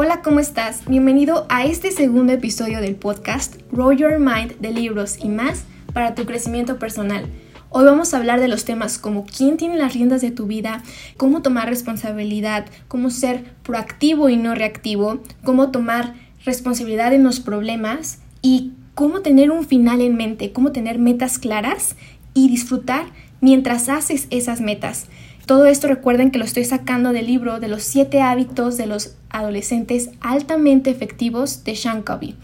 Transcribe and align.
Hola, 0.00 0.22
¿cómo 0.22 0.38
estás? 0.38 0.82
Bienvenido 0.86 1.44
a 1.48 1.64
este 1.64 1.90
segundo 1.90 2.32
episodio 2.32 2.80
del 2.80 2.94
podcast 2.94 3.56
Roll 3.72 3.96
Your 3.96 4.20
Mind 4.20 4.56
de 4.60 4.70
libros 4.70 5.18
y 5.20 5.26
más 5.26 5.64
para 5.92 6.14
tu 6.14 6.24
crecimiento 6.24 6.78
personal. 6.78 7.26
Hoy 7.70 7.84
vamos 7.84 8.14
a 8.14 8.18
hablar 8.18 8.38
de 8.38 8.46
los 8.46 8.64
temas 8.64 8.96
como 8.96 9.26
quién 9.26 9.56
tiene 9.56 9.76
las 9.76 9.94
riendas 9.94 10.20
de 10.20 10.30
tu 10.30 10.46
vida, 10.46 10.84
cómo 11.16 11.42
tomar 11.42 11.68
responsabilidad, 11.68 12.66
cómo 12.86 13.10
ser 13.10 13.42
proactivo 13.64 14.28
y 14.28 14.36
no 14.36 14.54
reactivo, 14.54 15.20
cómo 15.42 15.72
tomar 15.72 16.14
responsabilidad 16.44 17.12
en 17.12 17.24
los 17.24 17.40
problemas 17.40 18.20
y 18.40 18.74
cómo 18.94 19.22
tener 19.22 19.50
un 19.50 19.66
final 19.66 20.00
en 20.00 20.16
mente, 20.16 20.52
cómo 20.52 20.70
tener 20.70 21.00
metas 21.00 21.40
claras 21.40 21.96
y 22.34 22.48
disfrutar 22.48 23.06
mientras 23.40 23.88
haces 23.88 24.28
esas 24.30 24.60
metas. 24.60 25.08
Todo 25.48 25.64
esto 25.64 25.88
recuerden 25.88 26.30
que 26.30 26.38
lo 26.38 26.44
estoy 26.44 26.66
sacando 26.66 27.14
del 27.14 27.26
libro 27.26 27.58
de 27.58 27.68
los 27.68 27.82
siete 27.82 28.20
hábitos 28.20 28.76
de 28.76 28.84
los 28.84 29.16
adolescentes 29.30 30.10
altamente 30.20 30.90
efectivos 30.90 31.64
de 31.64 31.74
Sean 31.74 32.02
Covey. 32.02 32.34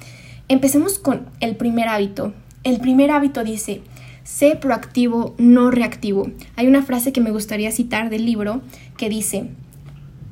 Empecemos 0.48 0.98
con 0.98 1.26
el 1.40 1.54
primer 1.54 1.88
hábito. 1.88 2.32
El 2.62 2.80
primer 2.80 3.10
hábito 3.10 3.44
dice, 3.44 3.82
sé 4.22 4.56
proactivo, 4.56 5.34
no 5.36 5.70
reactivo. 5.70 6.30
Hay 6.56 6.66
una 6.66 6.82
frase 6.82 7.12
que 7.12 7.20
me 7.20 7.30
gustaría 7.30 7.72
citar 7.72 8.08
del 8.08 8.24
libro 8.24 8.62
que 8.96 9.10
dice, 9.10 9.50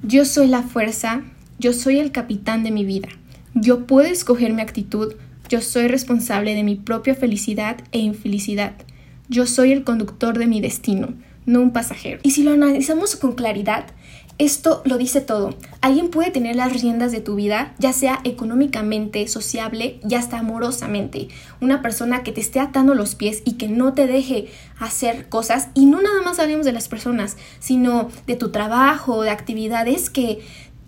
yo 0.03 0.25
soy 0.25 0.47
la 0.47 0.63
fuerza, 0.63 1.25
yo 1.59 1.75
soy 1.75 1.99
el 1.99 2.11
capitán 2.11 2.65
de 2.65 2.71
mi 2.71 2.87
vida. 2.87 3.09
Yo 3.53 3.87
puedo 3.87 4.09
escoger 4.09 4.55
mi 4.55 4.63
actitud, 4.63 5.13
yo 5.51 5.61
soy 5.61 5.89
responsable 5.89 6.55
de 6.55 6.63
mi 6.63 6.77
propia 6.77 7.15
felicidad 7.15 7.77
e 7.93 7.99
infelicidad. 7.99 8.73
Yo 9.29 9.47
soy 9.47 9.73
el 9.73 9.85
conductor 9.85 10.39
de 10.39 10.47
mi 10.47 10.63
destino 10.63 11.09
no 11.47 11.61
un 11.61 11.73
pasajero. 11.73 12.21
Y 12.23 12.33
si 12.33 12.43
lo 12.43 12.53
analizamos 12.53 13.17
con 13.17 13.33
claridad, 13.33 13.87
esto 14.39 14.83
lo 14.85 14.99
dice 14.99 15.21
todo. 15.21 15.55
Alguien 15.81 16.09
puede 16.09 16.31
tener 16.31 16.57
las 16.57 16.73
riendas 16.73 17.13
de 17.13 17.21
tu 17.21 17.35
vida, 17.35 17.75
ya 17.79 17.93
sea 17.93 18.21
económicamente, 18.25 19.29
sociable 19.29 20.01
y 20.09 20.15
hasta 20.15 20.39
amorosamente. 20.39 21.29
Una 21.61 21.83
persona 21.83 22.23
que 22.23 22.33
te 22.33 22.41
esté 22.41 22.59
atando 22.59 22.95
los 22.95 23.15
pies 23.15 23.43
y 23.45 23.53
que 23.53 23.69
no 23.69 23.93
te 23.93 24.07
deje 24.07 24.49
hacer 24.79 25.29
cosas. 25.29 25.69
Y 25.75 25.87
no 25.87 26.01
nada 26.01 26.23
más 26.23 26.39
hablemos 26.39 26.67
de 26.67 26.73
las 26.73 26.89
personas, 26.89 27.37
sino 27.61 28.09
de 28.27 28.37
tu 28.37 28.51
trabajo, 28.51 29.23
de 29.23 29.31
actividades 29.31 30.11
que 30.11 30.41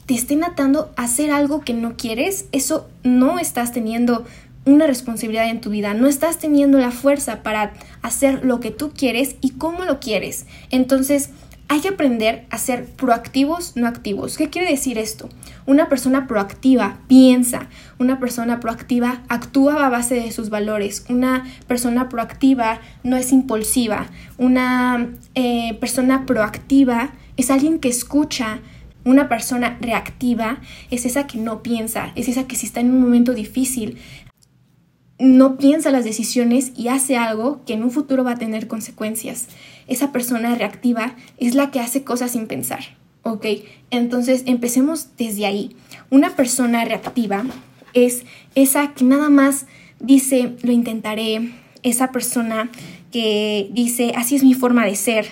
te 0.07 0.15
estén 0.15 0.43
atando 0.43 0.93
a 0.97 1.05
hacer 1.05 1.31
algo 1.31 1.61
que 1.61 1.75
no 1.75 1.97
quieres. 1.97 2.47
Eso 2.53 2.89
no 3.03 3.39
estás 3.39 3.73
teniendo 3.73 4.25
una 4.65 4.87
responsabilidad 4.87 5.49
en 5.49 5.61
tu 5.61 5.71
vida, 5.71 5.95
no 5.95 6.07
estás 6.07 6.39
teniendo 6.39 6.79
la 6.79 6.91
fuerza 6.91 7.43
para 7.43 7.73
hacer 8.03 8.45
lo 8.45 8.61
que 8.61 8.71
tú 8.71 8.93
quieres 8.97 9.37
y 9.41 9.51
cómo 9.51 9.85
lo 9.85 10.01
quieres. 10.01 10.47
Entonces, 10.71 11.31
hay 11.69 11.81
que 11.81 11.89
aprender 11.89 12.47
a 12.51 12.59
ser 12.59 12.85
proactivos, 12.85 13.75
no 13.77 13.87
activos. 13.87 14.37
¿Qué 14.37 14.51
quiere 14.51 14.71
decir 14.71 14.99
esto? 14.99 15.31
Una 15.67 15.89
persona 15.89 16.27
proactiva 16.27 16.99
piensa, 17.09 17.69
una 17.99 18.21
persona 18.21 18.61
proactiva 18.61 19.23
actúa 19.29 19.87
a 19.87 19.89
base 19.89 20.15
de 20.15 20.31
sus 20.31 20.51
valores, 20.51 21.07
una 21.09 21.45
persona 21.67 22.09
proactiva 22.09 22.81
no 23.03 23.17
es 23.17 23.33
impulsiva, 23.33 24.09
una 24.37 25.09
eh, 25.35 25.75
persona 25.81 26.27
proactiva 26.27 27.13
es 27.37 27.51
alguien 27.51 27.79
que 27.79 27.89
escucha, 27.89 28.61
una 29.05 29.29
persona 29.29 29.79
reactiva 29.81 30.59
es 30.91 31.05
esa 31.07 31.27
que 31.27 31.39
no 31.39 31.63
piensa, 31.63 32.13
es 32.15 32.29
esa 32.29 32.47
que 32.47 32.57
si 32.57 32.67
está 32.67 32.81
en 32.81 32.91
un 32.91 33.01
momento 33.01 33.35
difícil 33.35 33.99
no 35.19 35.57
piensa 35.57 35.91
las 35.91 36.05
decisiones 36.05 36.73
y 36.77 36.89
hace 36.89 37.17
algo 37.17 37.61
que 37.65 37.75
en 37.75 37.85
un 37.85 37.91
futuro 37.91 38.25
va 38.25 38.33
a 38.33 38.39
tener 38.39 38.67
consecuencias. 38.67 39.47
Esa 39.87 40.13
persona 40.13 40.55
reactiva 40.55 41.15
es 41.39 41.55
la 41.55 41.71
que 41.71 41.81
hace 41.81 42.05
cosas 42.05 42.33
sin 42.33 42.47
pensar. 42.47 42.81
¿Ok? 43.23 43.47
Entonces 43.91 44.43
empecemos 44.47 45.17
desde 45.17 45.47
ahí. 45.47 45.77
Una 46.11 46.37
persona 46.37 46.85
reactiva 46.85 47.45
es 47.95 48.25
esa 48.55 48.93
que 48.93 49.05
nada 49.05 49.31
más 49.31 49.67
dice, 50.01 50.53
lo 50.63 50.73
intentaré. 50.73 51.53
Esa 51.83 52.13
persona 52.13 52.71
que 53.13 53.69
dice, 53.73 54.13
así 54.17 54.37
es 54.37 54.43
mi 54.43 54.55
forma 54.55 54.85
de 54.85 54.97
ser. 54.97 55.27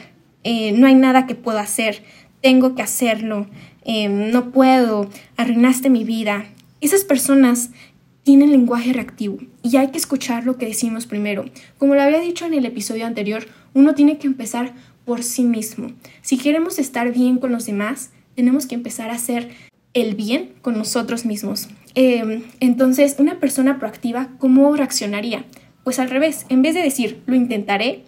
Eh, 0.45 0.73
no 0.73 0.87
hay 0.87 0.95
nada 0.95 1.27
que 1.27 1.35
pueda 1.35 1.61
hacer. 1.61 2.03
Tengo 2.41 2.75
que 2.75 2.83
hacerlo. 2.83 3.47
Eh, 3.85 4.09
no 4.09 4.53
puedo. 4.53 5.09
Arruinaste 5.37 5.91
mi 5.91 6.05
vida. 6.05 6.47
Esas 6.81 7.05
personas 7.05 7.71
tienen 8.23 8.51
lenguaje 8.51 8.93
reactivo 8.93 9.39
y 9.63 9.77
hay 9.77 9.89
que 9.89 9.99
escuchar 9.99 10.45
lo 10.45 10.57
que 10.57 10.67
decimos 10.67 11.07
primero. 11.07 11.45
Como 11.79 11.95
lo 11.95 12.03
había 12.03 12.21
dicho 12.21 12.47
en 12.47 12.55
el 12.55 12.67
episodio 12.67 13.07
anterior, 13.07 13.47
uno 13.75 13.95
tiene 13.95 14.19
que 14.19 14.27
empezar 14.27 14.75
por 15.05 15.23
sí 15.23 15.43
mismo. 15.43 15.89
Si 16.21 16.39
queremos 16.39 16.79
estar 16.79 17.13
bien 17.13 17.39
con 17.39 17.53
los 17.53 17.67
demás, 17.67 18.11
tenemos 18.35 18.67
que 18.67 18.75
empezar 18.75 19.11
a 19.11 19.15
hacer 19.15 19.51
el 19.95 20.15
bien 20.15 20.53
con 20.63 20.79
nosotros 20.79 21.27
mismos. 21.27 21.69
Em, 21.95 22.43
entonces, 22.61 23.17
una 23.19 23.41
persona 23.41 23.79
proactiva, 23.79 24.31
¿cómo 24.39 24.75
reaccionaría? 24.75 25.45
Pues 25.85 25.99
al 25.99 26.11
revés, 26.11 26.47
en 26.49 26.63
vez 26.63 26.75
de 26.75 26.83
decir 26.83 27.23
lo 27.27 27.35
intentaré, 27.35 28.05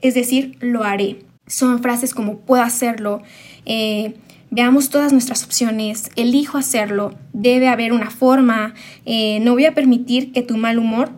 es 0.00 0.14
decir, 0.14 0.56
lo 0.60 0.84
haré. 0.84 1.18
Son 1.46 1.82
frases 1.82 2.14
como 2.14 2.40
puedo 2.40 2.62
hacerlo, 2.62 3.22
eh, 3.64 4.14
veamos 4.56 4.88
todas 4.88 5.12
nuestras 5.12 5.44
opciones, 5.44 6.10
elijo 6.16 6.56
hacerlo, 6.56 7.14
debe 7.34 7.68
haber 7.68 7.92
una 7.92 8.10
forma, 8.10 8.72
eh, 9.04 9.38
no 9.40 9.52
voy 9.52 9.66
a 9.66 9.74
permitir 9.74 10.32
que 10.32 10.40
tu 10.40 10.56
mal 10.56 10.78
humor 10.78 11.10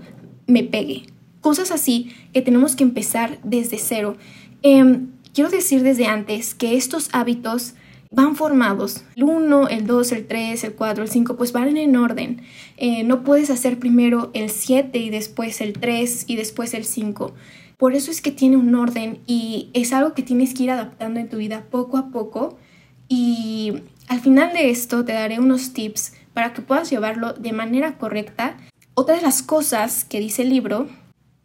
me 0.48 0.64
pegue. 0.64 1.04
Cosas 1.40 1.70
así 1.70 2.10
que 2.32 2.42
tenemos 2.42 2.74
que 2.74 2.82
empezar 2.82 3.38
desde 3.44 3.78
cero. 3.78 4.16
Em, 4.62 5.10
quiero 5.32 5.50
decir 5.50 5.84
desde 5.84 6.06
antes 6.06 6.56
que 6.56 6.76
estos 6.76 7.10
hábitos 7.12 7.74
van 8.10 8.34
formados. 8.34 9.04
El 9.14 9.22
1, 9.22 9.68
el 9.68 9.86
2, 9.86 10.12
el 10.12 10.26
3, 10.26 10.64
el 10.64 10.72
4, 10.72 11.04
el 11.04 11.08
5, 11.08 11.36
pues 11.36 11.52
van 11.52 11.76
en 11.76 11.94
orden. 11.94 12.42
Eh, 12.76 13.04
no 13.04 13.22
puedes 13.22 13.50
hacer 13.50 13.78
primero 13.78 14.32
el 14.34 14.50
7 14.50 14.98
y 14.98 15.10
después 15.10 15.60
el 15.60 15.74
3 15.74 16.24
y 16.26 16.34
después 16.34 16.74
el 16.74 16.84
5. 16.84 17.32
Por 17.76 17.94
eso 17.94 18.10
es 18.10 18.20
que 18.20 18.32
tiene 18.32 18.56
un 18.56 18.74
orden 18.74 19.20
y 19.28 19.68
es 19.74 19.92
algo 19.92 20.12
que 20.12 20.24
tienes 20.24 20.54
que 20.54 20.64
ir 20.64 20.72
adaptando 20.72 21.20
en 21.20 21.28
tu 21.28 21.36
vida 21.36 21.66
poco 21.70 21.98
a 21.98 22.10
poco 22.10 22.58
y 23.08 23.82
al 24.08 24.20
final 24.20 24.52
de 24.52 24.70
esto 24.70 25.04
te 25.04 25.12
daré 25.12 25.38
unos 25.38 25.72
tips 25.72 26.12
para 26.34 26.52
que 26.52 26.62
puedas 26.62 26.90
llevarlo 26.90 27.32
de 27.32 27.52
manera 27.52 27.98
correcta. 27.98 28.56
Otra 28.94 29.16
de 29.16 29.22
las 29.22 29.42
cosas 29.42 30.04
que 30.04 30.20
dice 30.20 30.42
el 30.42 30.50
libro 30.50 30.88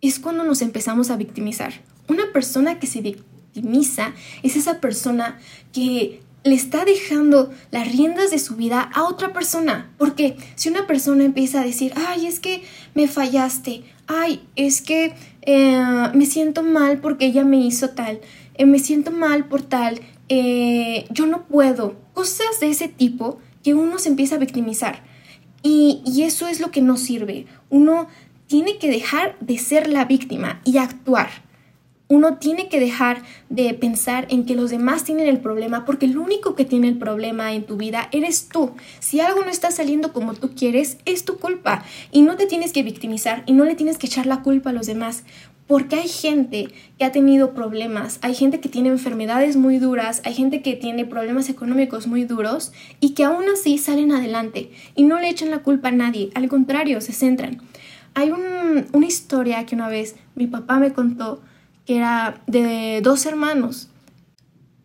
es 0.01 0.19
cuando 0.19 0.44
nos 0.44 0.62
empezamos 0.62 1.09
a 1.09 1.18
victimizar. 1.18 1.74
Una 2.07 2.31
persona 2.34 2.79
que 2.79 2.88
se 2.88 3.01
victimiza 3.01 4.13
es 4.44 4.56
esa 4.56 4.81
persona 4.81 5.40
que 5.72 6.22
le 6.44 6.56
está 6.56 6.84
dejando 6.84 7.51
las 7.72 7.90
riendas 7.91 8.31
de 8.31 8.40
su 8.40 8.56
vida 8.56 8.81
a 8.94 9.03
otra 9.03 9.34
persona. 9.34 9.90
Porque 9.97 10.35
si 10.56 10.69
una 10.69 10.88
persona 10.88 11.24
empieza 11.24 11.62
a 11.62 11.63
decir, 11.63 11.94
ay, 12.07 12.28
es 12.28 12.40
que 12.40 12.63
me 12.94 13.07
fallaste, 13.07 13.84
ay, 14.07 14.41
es 14.56 14.81
que 14.81 15.13
eh, 15.41 15.84
me 16.13 16.25
siento 16.25 16.63
mal 16.63 17.00
porque 17.00 17.28
ella 17.28 17.45
me 17.45 17.57
hizo 17.57 17.91
tal, 17.91 18.19
eh, 18.56 18.66
me 18.66 18.80
siento 18.80 19.12
mal 19.12 19.45
por 19.45 19.62
tal, 19.62 20.01
eh, 20.30 21.06
yo 21.10 21.26
no 21.26 21.46
puedo, 21.46 21.96
cosas 22.14 22.60
de 22.60 22.70
ese 22.70 22.88
tipo 22.88 23.40
que 23.64 23.74
uno 23.74 23.98
se 24.00 24.10
empieza 24.10 24.36
a 24.36 24.40
victimizar. 24.40 25.04
Y, 25.62 26.02
y 26.06 26.24
eso 26.24 26.48
es 26.48 26.60
lo 26.60 26.72
que 26.72 26.82
no 26.82 26.98
sirve. 26.98 27.46
Uno 27.70 28.08
tiene 28.48 28.78
que 28.78 28.90
dejar 28.90 29.38
de 29.40 29.58
ser 29.58 29.88
la 29.88 30.06
víctima 30.06 30.62
y 30.64 30.78
actuar. 30.78 31.30
Uno 32.10 32.38
tiene 32.38 32.68
que 32.68 32.80
dejar 32.80 33.24
de 33.50 33.74
pensar 33.74 34.28
en 34.30 34.46
que 34.46 34.56
los 34.56 34.70
demás 34.70 35.04
tienen 35.04 35.28
el 35.28 35.40
problema 35.40 35.86
porque 35.86 36.06
el 36.06 36.18
único 36.18 36.54
que 36.54 36.66
tiene 36.66 36.90
el 36.90 36.98
problema 36.98 37.54
en 37.54 37.64
tu 37.64 37.78
vida 37.78 38.10
eres 38.12 38.50
tú. 38.50 38.74
Si 39.00 39.20
algo 39.22 39.42
no 39.42 39.50
está 39.50 39.72
saliendo 39.72 40.14
como 40.14 40.34
tú 40.34 40.52
quieres, 40.54 40.98
es 41.06 41.26
tu 41.26 41.40
culpa 41.40 41.84
y 42.12 42.22
no 42.22 42.36
te 42.36 42.46
tienes 42.46 42.74
que 42.74 42.84
victimizar 42.84 43.42
y 43.48 43.54
no 43.54 43.64
le 43.64 43.74
tienes 43.74 43.98
que 43.98 44.08
echar 44.08 44.26
la 44.28 44.44
culpa 44.44 44.70
a 44.70 44.74
los 44.74 44.86
demás 44.86 45.24
porque 45.68 45.96
hay 45.96 46.07
gente 46.07 46.68
que 46.97 47.06
ha 47.06 47.12
tenido 47.12 47.53
problemas, 47.53 48.19
hay 48.22 48.35
gente 48.35 48.59
que 48.59 48.69
tiene 48.69 48.90
enfermedades 48.90 49.56
muy 49.56 49.79
duras, 49.79 50.22
hay 50.25 50.34
gente 50.34 50.62
que 50.62 50.75
tiene 50.75 51.06
problemas 51.06 51.50
económicos 51.50 52.07
muy 52.07 52.25
duros 52.25 52.74
y 53.00 53.13
que 53.13 53.24
aún 53.24 53.45
así 53.51 53.77
salen 53.77 54.12
adelante 54.12 54.71
y 54.95 55.04
no 55.04 55.19
le 55.19 55.30
echan 55.30 55.51
la 55.51 55.60
culpa 55.60 55.89
a 55.89 55.92
nadie, 55.92 56.30
al 56.36 56.50
contrario, 56.50 57.00
se 57.01 57.13
centran. 57.13 57.62
Hay 58.13 58.31
una 58.31 59.07
historia 59.07 59.65
que 59.65 59.75
una 59.75 59.88
vez 59.88 60.15
mi 60.36 60.48
papá 60.48 60.80
me 60.80 60.94
contó 60.94 61.42
que 61.86 61.98
era 61.98 62.42
de 62.45 63.01
dos 63.01 63.25
hermanos. 63.25 63.89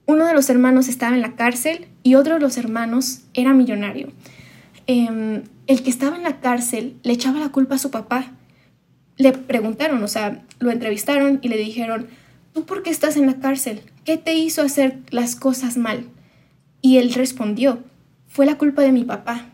Uno 0.07 0.27
de 0.27 0.33
los 0.33 0.49
hermanos 0.49 0.89
estaba 0.89 1.15
en 1.15 1.21
la 1.21 1.37
cárcel 1.37 1.89
y 2.03 2.15
otro 2.15 2.35
de 2.35 2.41
los 2.41 2.57
hermanos 2.57 3.21
era 3.35 3.53
millonario. 3.53 4.09
Em, 4.87 5.43
el 5.67 5.83
que 5.83 5.91
estaba 5.91 6.17
en 6.17 6.23
la 6.23 6.41
cárcel 6.41 6.97
le 7.03 7.13
echaba 7.13 7.41
la 7.41 7.51
culpa 7.51 7.75
a 7.75 7.79
su 7.79 7.91
papá 7.91 8.33
le 9.19 9.33
preguntaron, 9.33 10.03
o 10.03 10.09
sea, 10.09 10.43
lo 10.59 10.71
entrevistaron 10.71 11.39
y 11.43 11.49
le 11.49 11.59
dijeron, 11.59 12.07
¿tú 12.55 12.65
por 12.65 12.83
qué 12.83 12.91
estás 12.91 13.17
en 13.17 13.27
la 13.27 13.39
cárcel? 13.39 13.83
¿Qué 14.05 14.17
te 14.17 14.35
hizo 14.35 14.63
hacer 14.63 14.99
las 15.11 15.37
cosas 15.37 15.77
mal? 15.77 16.05
Y 16.81 16.97
él 16.97 17.13
respondió, 17.13 17.83
fue 18.29 18.47
la 18.47 18.57
culpa 18.57 18.83
de 18.83 18.93
mi 18.93 19.05
papá. 19.05 19.47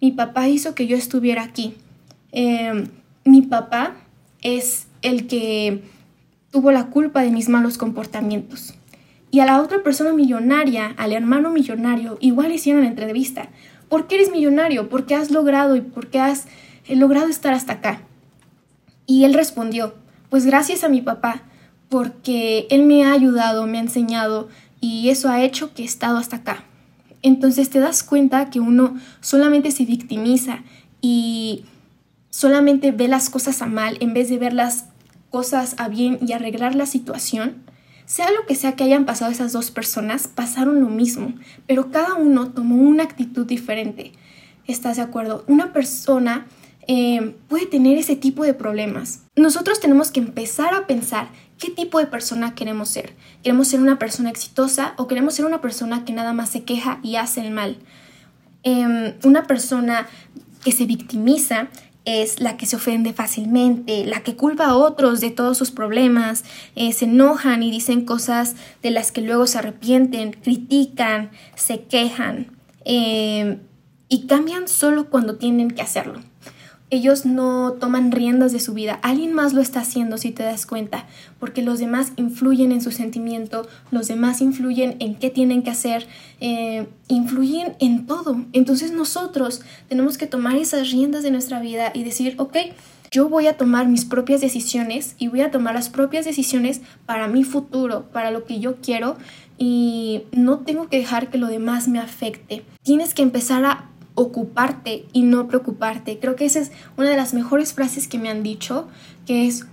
Mi 0.00 0.12
papá 0.12 0.48
hizo 0.48 0.74
que 0.74 0.86
yo 0.86 0.96
estuviera 0.96 1.42
aquí. 1.42 1.74
Em, 2.32 2.88
mi 3.24 3.42
papá 3.42 3.96
es 4.40 4.86
el 5.02 5.26
que 5.26 5.82
tuvo 6.50 6.70
la 6.70 6.86
culpa 6.86 7.22
de 7.22 7.30
mis 7.30 7.48
malos 7.48 7.76
comportamientos. 7.76 8.74
Y 9.30 9.40
a 9.40 9.46
la 9.46 9.60
otra 9.60 9.82
persona 9.82 10.12
millonaria, 10.12 10.94
al 10.96 11.12
hermano 11.12 11.50
millonario, 11.50 12.16
igual 12.20 12.52
hicieron 12.52 12.82
la 12.82 12.88
entrevista. 12.88 13.50
¿por 13.88 14.06
qué 14.06 14.16
eres 14.16 14.30
millonario? 14.30 14.88
¿Por 14.88 15.06
qué 15.06 15.14
has 15.14 15.30
logrado 15.30 15.76
y 15.76 15.80
por 15.80 16.08
qué 16.08 16.20
has 16.20 16.46
eh, 16.86 16.96
logrado 16.96 17.28
estar 17.28 17.54
hasta 17.54 17.74
acá? 17.74 18.00
Y 19.06 19.24
él 19.24 19.34
respondió, 19.34 19.94
pues 20.30 20.46
gracias 20.46 20.84
a 20.84 20.88
mi 20.88 21.00
papá, 21.00 21.42
porque 21.88 22.66
él 22.70 22.84
me 22.84 23.04
ha 23.04 23.12
ayudado, 23.12 23.66
me 23.66 23.78
ha 23.78 23.82
enseñado 23.82 24.48
y 24.80 25.08
eso 25.10 25.28
ha 25.28 25.42
hecho 25.42 25.72
que 25.74 25.82
he 25.82 25.86
estado 25.86 26.18
hasta 26.18 26.36
acá. 26.36 26.64
Entonces 27.22 27.70
te 27.70 27.80
das 27.80 28.02
cuenta 28.02 28.50
que 28.50 28.60
uno 28.60 28.96
solamente 29.20 29.70
se 29.70 29.84
victimiza 29.84 30.60
y 31.00 31.64
solamente 32.30 32.92
ve 32.92 33.08
las 33.08 33.30
cosas 33.30 33.62
a 33.62 33.66
mal 33.66 33.96
en 34.00 34.14
vez 34.14 34.28
de 34.28 34.38
ver 34.38 34.52
las 34.52 34.86
cosas 35.30 35.74
a 35.78 35.88
bien 35.88 36.18
y 36.20 36.32
arreglar 36.32 36.74
la 36.74 36.86
situación. 36.86 37.64
Sea 38.04 38.30
lo 38.30 38.46
que 38.46 38.54
sea 38.54 38.76
que 38.76 38.84
hayan 38.84 39.04
pasado 39.04 39.32
esas 39.32 39.52
dos 39.52 39.70
personas, 39.70 40.28
pasaron 40.28 40.80
lo 40.80 40.88
mismo, 40.88 41.34
pero 41.66 41.90
cada 41.90 42.14
uno 42.14 42.50
tomó 42.52 42.76
una 42.76 43.02
actitud 43.02 43.46
diferente. 43.46 44.12
¿Estás 44.66 44.96
de 44.96 45.02
acuerdo? 45.02 45.44
Una 45.48 45.72
persona 45.72 46.46
eh, 46.88 47.34
puede 47.48 47.66
tener 47.66 47.98
ese 47.98 48.14
tipo 48.14 48.44
de 48.44 48.54
problemas. 48.54 49.22
Nosotros 49.34 49.80
tenemos 49.80 50.10
que 50.12 50.20
empezar 50.20 50.72
a 50.74 50.86
pensar 50.86 51.28
qué 51.58 51.70
tipo 51.70 51.98
de 51.98 52.06
persona 52.06 52.54
queremos 52.54 52.88
ser. 52.88 53.14
¿Queremos 53.42 53.68
ser 53.68 53.80
una 53.80 53.98
persona 53.98 54.30
exitosa 54.30 54.94
o 54.96 55.08
queremos 55.08 55.34
ser 55.34 55.46
una 55.46 55.60
persona 55.60 56.04
que 56.04 56.12
nada 56.12 56.32
más 56.32 56.50
se 56.50 56.62
queja 56.62 57.00
y 57.02 57.16
hace 57.16 57.40
el 57.40 57.50
mal? 57.50 57.78
Em, 58.62 59.14
una 59.24 59.46
persona 59.46 60.06
que 60.64 60.70
se 60.72 60.86
victimiza 60.86 61.68
es 62.04 62.40
la 62.40 62.56
que 62.56 62.66
se 62.66 62.76
ofende 62.76 63.12
fácilmente, 63.12 64.06
la 64.06 64.22
que 64.22 64.36
culpa 64.36 64.66
a 64.66 64.76
otros 64.76 65.20
de 65.20 65.30
todos 65.30 65.58
sus 65.58 65.72
problemas, 65.72 66.44
eh, 66.76 66.92
se 66.92 67.06
enojan 67.06 67.64
y 67.64 67.70
dicen 67.72 68.04
cosas 68.04 68.54
de 68.80 68.92
las 68.92 69.10
que 69.10 69.22
luego 69.22 69.48
se 69.48 69.58
arrepienten, 69.58 70.32
critican, 70.32 71.30
se 71.56 71.82
quejan 71.82 72.56
em, 72.84 73.58
y 74.08 74.28
cambian 74.28 74.68
solo 74.68 75.10
cuando 75.10 75.36
tienen 75.36 75.72
que 75.72 75.82
hacerlo 75.82 76.20
ellos 76.90 77.26
no 77.26 77.72
toman 77.72 78.12
riendas 78.12 78.52
de 78.52 78.60
su 78.60 78.72
vida. 78.72 78.98
Alguien 79.02 79.32
más 79.32 79.52
lo 79.52 79.60
está 79.60 79.80
haciendo 79.80 80.18
si 80.18 80.30
te 80.30 80.44
das 80.44 80.66
cuenta, 80.66 81.06
porque 81.40 81.62
los 81.62 81.78
demás 81.78 82.12
influyen 82.16 82.70
en 82.70 82.80
su 82.80 82.92
sentimiento, 82.92 83.66
los 83.90 84.08
demás 84.08 84.40
influyen 84.40 84.96
en 85.00 85.16
qué 85.16 85.30
tienen 85.30 85.62
que 85.62 85.70
hacer, 85.70 86.06
eh, 86.40 86.86
influyen 87.08 87.74
en 87.80 88.06
todo. 88.06 88.44
Entonces 88.52 88.92
nosotros 88.92 89.62
tenemos 89.88 90.16
que 90.16 90.26
tomar 90.26 90.56
esas 90.56 90.90
riendas 90.90 91.22
de 91.22 91.32
nuestra 91.32 91.60
vida 91.60 91.90
y 91.92 92.04
decir, 92.04 92.36
ok, 92.38 92.56
yo 93.10 93.28
voy 93.28 93.46
a 93.46 93.56
tomar 93.56 93.88
mis 93.88 94.04
propias 94.04 94.40
decisiones 94.40 95.14
y 95.18 95.28
voy 95.28 95.40
a 95.40 95.50
tomar 95.50 95.74
las 95.74 95.88
propias 95.88 96.24
decisiones 96.24 96.82
para 97.04 97.28
mi 97.28 97.44
futuro, 97.44 98.06
para 98.12 98.30
lo 98.30 98.44
que 98.44 98.60
yo 98.60 98.76
quiero 98.76 99.16
y 99.58 100.24
no 100.32 100.58
tengo 100.58 100.88
que 100.88 100.98
dejar 100.98 101.30
que 101.30 101.38
lo 101.38 101.46
demás 101.46 101.88
me 101.88 101.98
afecte. 101.98 102.64
Tienes 102.82 103.14
que 103.14 103.22
empezar 103.22 103.64
a 103.64 103.86
ocuparte 104.16 105.06
y 105.12 105.22
no 105.22 105.46
preocuparte. 105.46 106.18
Creo 106.18 106.34
que 106.34 106.46
esa 106.46 106.58
es 106.58 106.72
una 106.96 107.10
de 107.10 107.16
las 107.16 107.34
mejores 107.34 107.72
frases 107.72 108.08
que 108.08 108.18
me 108.18 108.28
han 108.28 108.42
dicho, 108.42 108.88
que 109.26 109.46
es, 109.46 109.66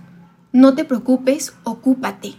no 0.52 0.74
te 0.76 0.84
preocupes, 0.84 1.54
ocúpate. 1.64 2.36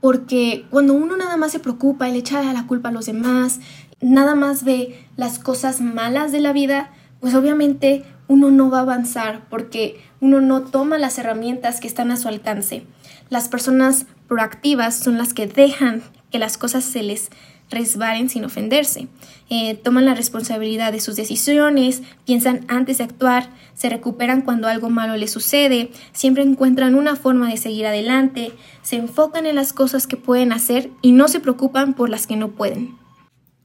Porque 0.00 0.64
cuando 0.70 0.94
uno 0.94 1.16
nada 1.16 1.36
más 1.36 1.52
se 1.52 1.60
preocupa 1.60 2.08
y 2.08 2.12
le 2.12 2.18
echa 2.18 2.42
la 2.52 2.66
culpa 2.66 2.88
a 2.88 2.92
los 2.92 3.06
demás, 3.06 3.60
nada 4.00 4.34
más 4.34 4.64
ve 4.64 5.04
las 5.16 5.38
cosas 5.38 5.80
malas 5.80 6.32
de 6.32 6.40
la 6.40 6.52
vida, 6.52 6.90
pues 7.20 7.34
obviamente 7.34 8.04
uno 8.28 8.50
no 8.50 8.70
va 8.70 8.78
a 8.78 8.82
avanzar 8.82 9.46
porque 9.50 10.00
uno 10.20 10.40
no 10.40 10.62
toma 10.62 10.98
las 10.98 11.18
herramientas 11.18 11.80
que 11.80 11.88
están 11.88 12.10
a 12.10 12.16
su 12.16 12.28
alcance. 12.28 12.84
Las 13.30 13.48
personas 13.48 14.06
proactivas 14.28 14.96
son 14.96 15.18
las 15.18 15.34
que 15.34 15.46
dejan 15.46 16.02
que 16.30 16.38
las 16.38 16.56
cosas 16.56 16.84
se 16.84 17.02
les 17.02 17.30
resbalen 17.72 18.28
sin 18.28 18.44
ofenderse. 18.44 19.08
Eh, 19.50 19.74
toman 19.74 20.04
la 20.04 20.14
responsabilidad 20.14 20.92
de 20.92 21.00
sus 21.00 21.16
decisiones, 21.16 22.02
piensan 22.24 22.64
antes 22.68 22.98
de 22.98 23.04
actuar, 23.04 23.50
se 23.74 23.88
recuperan 23.88 24.42
cuando 24.42 24.68
algo 24.68 24.90
malo 24.90 25.16
les 25.16 25.32
sucede, 25.32 25.90
siempre 26.12 26.42
encuentran 26.42 26.94
una 26.94 27.16
forma 27.16 27.50
de 27.50 27.56
seguir 27.56 27.86
adelante, 27.86 28.52
se 28.82 28.96
enfocan 28.96 29.46
en 29.46 29.56
las 29.56 29.72
cosas 29.72 30.06
que 30.06 30.16
pueden 30.16 30.52
hacer 30.52 30.90
y 31.02 31.12
no 31.12 31.28
se 31.28 31.40
preocupan 31.40 31.94
por 31.94 32.08
las 32.08 32.26
que 32.26 32.36
no 32.36 32.52
pueden. 32.52 32.96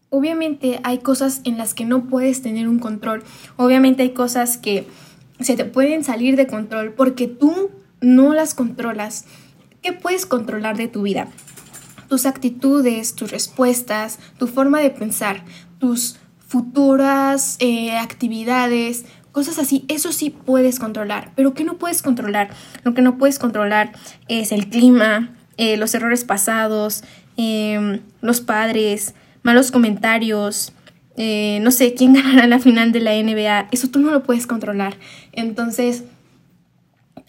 Obviamente 0.10 0.80
hay 0.84 1.00
cosas 1.00 1.42
en 1.44 1.58
las 1.58 1.74
que 1.74 1.86
no 1.86 2.06
puedes 2.06 2.42
tener 2.42 2.68
un 2.68 2.80
control, 2.80 3.24
obviamente 3.58 4.04
hay 4.04 4.12
cosas 4.12 4.58
que 4.58 4.88
se 5.40 5.56
te 5.56 5.66
pueden 5.66 6.04
salir 6.04 6.36
de 6.36 6.48
control 6.48 6.94
porque 6.94 7.28
tú 7.28 7.70
no 8.02 8.34
las 8.34 8.54
controlas. 8.54 9.26
¿Qué 9.82 9.94
puedes 9.94 10.26
controlar 10.26 10.78
de 10.78 10.88
tu 10.88 11.04
vida? 11.04 11.28
Tus 12.08 12.26
actitudes, 12.26 13.16
tus 13.16 13.32
respuestas, 13.32 14.20
tu 14.38 14.48
forma 14.48 14.80
de 14.80 14.90
pensar, 14.90 15.44
tus 15.80 16.18
futuras 16.48 17.58
eh, 17.60 17.98
actividades, 17.98 19.06
cosas 19.32 19.60
así, 19.60 19.86
eso 19.88 20.12
sí 20.12 20.30
puedes 20.30 20.80
controlar, 20.80 21.32
pero 21.36 21.54
¿qué 21.54 21.64
no 21.64 21.78
puedes 21.78 22.02
controlar? 22.02 22.50
Lo 22.84 22.94
que 22.94 23.02
no 23.02 23.18
puedes 23.18 23.38
controlar 23.38 23.92
es 24.28 24.52
el 24.52 24.70
clima, 24.70 25.36
eh, 25.58 25.78
los 25.78 25.94
errores 25.94 26.24
pasados, 26.24 27.04
em, 27.36 28.02
los 28.22 28.42
padres, 28.42 29.14
malos 29.44 29.72
comentarios, 29.72 30.74
eh, 31.18 31.60
no 31.62 31.72
sé, 31.72 31.94
quién 31.94 32.14
ganará 32.16 32.48
la 32.48 32.60
final 32.60 32.92
de 32.92 33.02
la 33.02 33.14
NBA, 33.14 33.68
eso 33.72 33.90
tú 33.90 34.00
no 34.00 34.12
lo 34.12 34.24
puedes 34.24 34.48
controlar. 34.48 34.96
Entonces, 35.34 36.04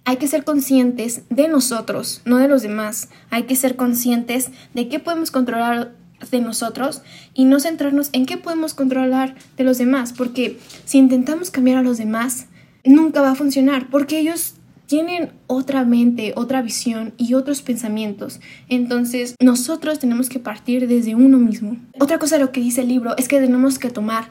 hay 0.08 0.16
que 0.16 0.26
ser 0.26 0.42
conscientes 0.42 1.20
de 1.28 1.48
nosotros, 1.48 2.22
no 2.24 2.38
de 2.38 2.48
los 2.48 2.62
demás. 2.62 3.10
Hay 3.28 3.42
que 3.42 3.54
ser 3.54 3.76
conscientes 3.76 4.48
de 4.72 4.88
qué 4.88 5.00
podemos 5.00 5.30
controlar 5.30 5.92
de 6.30 6.40
nosotros 6.40 7.02
y 7.34 7.44
no 7.44 7.60
centrarnos 7.60 8.08
en 8.14 8.24
qué 8.24 8.38
podemos 8.38 8.72
controlar 8.72 9.34
de 9.58 9.64
los 9.64 9.76
demás, 9.76 10.14
porque 10.14 10.58
si 10.86 10.96
intentamos 10.96 11.50
cambiar 11.50 11.76
a 11.76 11.82
los 11.82 11.98
demás, 11.98 12.46
nunca 12.86 13.20
va 13.20 13.32
a 13.32 13.34
funcionar, 13.34 13.90
porque 13.90 14.18
ellos 14.18 14.54
tienen 14.86 15.30
otra 15.46 15.84
mente, 15.84 16.32
otra 16.36 16.62
visión 16.62 17.12
y 17.18 17.34
otros 17.34 17.60
pensamientos. 17.60 18.40
Entonces, 18.70 19.34
nosotros 19.42 19.98
tenemos 19.98 20.30
que 20.30 20.38
partir 20.38 20.88
desde 20.88 21.16
uno 21.16 21.36
mismo. 21.36 21.76
Otra 22.00 22.18
cosa 22.18 22.38
de 22.38 22.44
lo 22.44 22.50
que 22.50 22.62
dice 22.62 22.80
el 22.80 22.88
libro 22.88 23.14
es 23.18 23.28
que 23.28 23.40
tenemos 23.40 23.78
que 23.78 23.90
tomar 23.90 24.30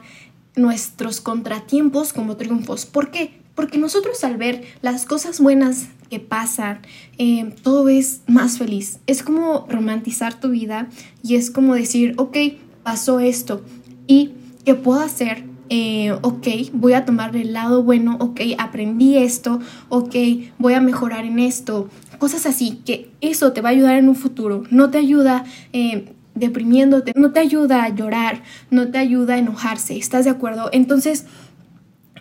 nuestros 0.56 1.20
contratiempos 1.20 2.12
como 2.12 2.36
triunfos. 2.36 2.84
¿Por 2.84 3.12
qué? 3.12 3.38
Porque 3.58 3.76
nosotros 3.76 4.22
al 4.22 4.36
ver 4.36 4.62
las 4.82 5.04
cosas 5.04 5.40
buenas 5.40 5.88
que 6.10 6.20
pasan, 6.20 6.78
eh, 7.18 7.52
todo 7.64 7.88
es 7.88 8.20
más 8.28 8.56
feliz. 8.56 9.00
Es 9.08 9.24
como 9.24 9.66
romantizar 9.68 10.38
tu 10.38 10.50
vida 10.50 10.86
y 11.24 11.34
es 11.34 11.50
como 11.50 11.74
decir, 11.74 12.14
ok, 12.18 12.36
pasó 12.84 13.18
esto 13.18 13.64
y 14.06 14.30
¿qué 14.64 14.76
puedo 14.76 15.00
hacer? 15.00 15.42
Eh, 15.70 16.12
ok, 16.22 16.46
voy 16.72 16.92
a 16.92 17.04
tomar 17.04 17.34
el 17.34 17.52
lado 17.52 17.82
bueno, 17.82 18.16
ok, 18.20 18.42
aprendí 18.58 19.16
esto, 19.16 19.58
ok, 19.88 20.14
voy 20.58 20.74
a 20.74 20.80
mejorar 20.80 21.24
en 21.24 21.40
esto. 21.40 21.88
Cosas 22.18 22.46
así, 22.46 22.80
que 22.86 23.10
eso 23.20 23.52
te 23.52 23.60
va 23.60 23.70
a 23.70 23.72
ayudar 23.72 23.96
en 23.96 24.08
un 24.08 24.14
futuro. 24.14 24.62
No 24.70 24.90
te 24.90 24.98
ayuda 24.98 25.44
eh, 25.72 26.14
deprimiéndote, 26.38 27.12
no 27.16 27.32
te 27.32 27.40
ayuda 27.40 27.82
a 27.82 27.88
llorar, 27.88 28.42
no 28.70 28.88
te 28.88 28.98
ayuda 28.98 29.34
a 29.34 29.38
enojarse. 29.38 29.96
¿Estás 29.96 30.24
de 30.24 30.30
acuerdo? 30.30 30.70
Entonces, 30.72 31.26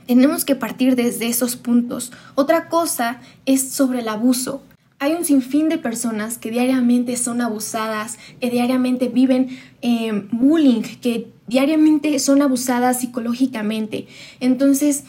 tenemos 0.07 0.45
que 0.45 0.55
partir 0.55 0.95
desde 0.95 1.27
esos 1.27 1.55
puntos. 1.55 2.11
Otra 2.35 2.69
cosa 2.69 3.19
es 3.45 3.69
sobre 3.69 3.99
el 3.99 4.07
abuso. 4.07 4.63
Hay 4.99 5.13
un 5.13 5.25
sinfín 5.25 5.69
de 5.69 5.77
personas 5.77 6.39
que 6.39 6.49
diariamente 6.49 7.17
son 7.17 7.41
abusadas, 7.41 8.17
que 8.39 8.49
diariamente 8.49 9.09
viven 9.09 9.49
eh, 9.83 10.27
bullying, 10.31 10.81
que 11.01 11.27
diariamente 11.45 12.17
son 12.17 12.41
abusadas 12.41 13.01
psicológicamente. 13.01 14.07
Entonces, 14.39 15.03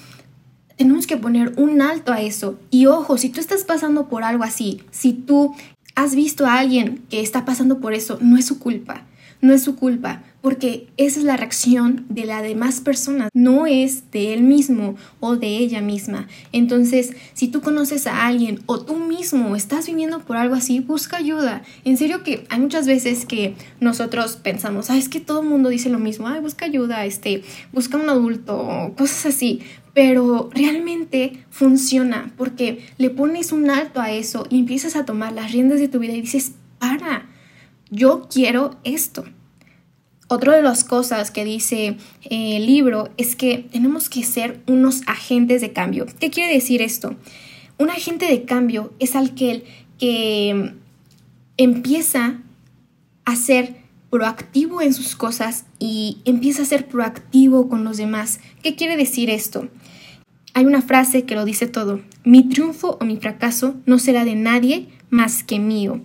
tenemos 0.76 1.06
que 1.06 1.16
poner 1.16 1.54
un 1.56 1.80
alto 1.80 2.12
a 2.12 2.20
eso. 2.20 2.58
Y 2.70 2.86
ojo, 2.86 3.16
si 3.16 3.30
tú 3.30 3.40
estás 3.40 3.64
pasando 3.64 4.08
por 4.08 4.24
algo 4.24 4.44
así, 4.44 4.82
si 4.90 5.14
tú 5.14 5.54
has 5.94 6.14
visto 6.14 6.44
a 6.44 6.58
alguien 6.58 7.02
que 7.08 7.22
está 7.22 7.46
pasando 7.46 7.80
por 7.80 7.94
eso, 7.94 8.18
no 8.20 8.36
es 8.36 8.44
su 8.44 8.58
culpa 8.58 9.07
no 9.40 9.52
es 9.52 9.62
su 9.62 9.76
culpa, 9.76 10.22
porque 10.40 10.88
esa 10.96 11.18
es 11.18 11.24
la 11.24 11.36
reacción 11.36 12.06
de 12.08 12.24
la 12.24 12.42
demás 12.42 12.80
personas, 12.80 13.28
no 13.34 13.66
es 13.66 14.10
de 14.10 14.32
él 14.32 14.42
mismo 14.42 14.96
o 15.20 15.36
de 15.36 15.58
ella 15.58 15.80
misma. 15.80 16.28
Entonces, 16.52 17.12
si 17.34 17.48
tú 17.48 17.60
conoces 17.60 18.06
a 18.06 18.26
alguien 18.26 18.60
o 18.66 18.80
tú 18.80 18.96
mismo 18.96 19.56
estás 19.56 19.86
viviendo 19.86 20.20
por 20.20 20.36
algo 20.36 20.54
así, 20.54 20.80
busca 20.80 21.16
ayuda. 21.16 21.62
En 21.84 21.96
serio 21.96 22.22
que 22.22 22.46
hay 22.50 22.60
muchas 22.60 22.86
veces 22.86 23.26
que 23.26 23.54
nosotros 23.80 24.36
pensamos, 24.36 24.90
ah, 24.90 24.96
es 24.96 25.08
que 25.08 25.20
todo 25.20 25.42
el 25.42 25.48
mundo 25.48 25.68
dice 25.68 25.88
lo 25.88 25.98
mismo, 25.98 26.28
ay, 26.28 26.40
busca 26.40 26.66
ayuda, 26.66 27.04
este, 27.04 27.42
busca 27.72 27.96
un 27.96 28.08
adulto, 28.08 28.94
cosas 28.96 29.26
así. 29.26 29.60
Pero 29.94 30.50
realmente 30.54 31.44
funciona 31.50 32.32
porque 32.36 32.86
le 32.98 33.10
pones 33.10 33.50
un 33.50 33.68
alto 33.68 34.00
a 34.00 34.12
eso 34.12 34.46
y 34.48 34.60
empiezas 34.60 34.94
a 34.94 35.04
tomar 35.04 35.32
las 35.32 35.50
riendas 35.50 35.80
de 35.80 35.88
tu 35.88 35.98
vida 35.98 36.12
y 36.12 36.20
dices, 36.20 36.52
para, 36.78 37.26
yo 37.90 38.28
quiero 38.30 38.76
esto. 38.84 39.24
Otra 40.28 40.56
de 40.56 40.62
las 40.62 40.84
cosas 40.84 41.30
que 41.30 41.44
dice 41.44 41.96
eh, 42.24 42.56
el 42.56 42.66
libro 42.66 43.08
es 43.16 43.34
que 43.34 43.66
tenemos 43.72 44.10
que 44.10 44.22
ser 44.24 44.60
unos 44.66 45.00
agentes 45.06 45.62
de 45.62 45.72
cambio. 45.72 46.06
¿Qué 46.20 46.30
quiere 46.30 46.52
decir 46.52 46.82
esto? 46.82 47.16
Un 47.78 47.88
agente 47.88 48.26
de 48.26 48.44
cambio 48.44 48.92
es 48.98 49.16
aquel 49.16 49.64
que 49.98 50.74
empieza 51.56 52.42
a 53.24 53.32
hacer 53.32 53.76
proactivo 54.10 54.82
en 54.82 54.92
sus 54.92 55.16
cosas 55.16 55.64
y 55.78 56.18
empieza 56.24 56.62
a 56.62 56.66
ser 56.66 56.88
proactivo 56.88 57.68
con 57.68 57.84
los 57.84 57.96
demás. 57.96 58.40
¿Qué 58.62 58.74
quiere 58.74 58.96
decir 58.96 59.30
esto? 59.30 59.68
Hay 60.54 60.66
una 60.66 60.82
frase 60.82 61.24
que 61.24 61.34
lo 61.36 61.44
dice 61.44 61.66
todo. 61.66 62.00
Mi 62.24 62.42
triunfo 62.48 62.98
o 63.00 63.04
mi 63.04 63.16
fracaso 63.16 63.76
no 63.86 63.98
será 63.98 64.24
de 64.24 64.34
nadie 64.34 64.88
más 65.08 65.42
que 65.42 65.58
mío. 65.58 66.00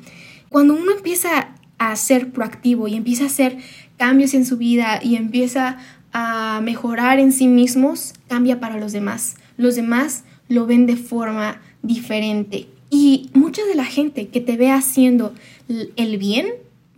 Cuando 0.49 0.75
uno 0.75 0.91
empieza 0.91 1.55
a 1.91 1.95
ser 1.95 2.31
proactivo 2.31 2.87
y 2.87 2.95
empieza 2.95 3.23
a 3.23 3.27
hacer 3.27 3.57
cambios 3.97 4.33
en 4.33 4.45
su 4.45 4.57
vida 4.57 4.99
y 5.01 5.15
empieza 5.15 5.77
a 6.11 6.61
mejorar 6.63 7.19
en 7.19 7.31
sí 7.31 7.47
mismos, 7.47 8.13
cambia 8.27 8.59
para 8.59 8.77
los 8.77 8.91
demás. 8.91 9.35
Los 9.57 9.75
demás 9.75 10.23
lo 10.47 10.65
ven 10.65 10.85
de 10.85 10.95
forma 10.95 11.61
diferente. 11.81 12.67
Y 12.89 13.29
mucha 13.33 13.63
de 13.65 13.75
la 13.75 13.85
gente 13.85 14.27
que 14.27 14.39
te 14.39 14.55
ve 14.55 14.69
haciendo 14.71 15.33
el 15.95 16.17
bien 16.17 16.47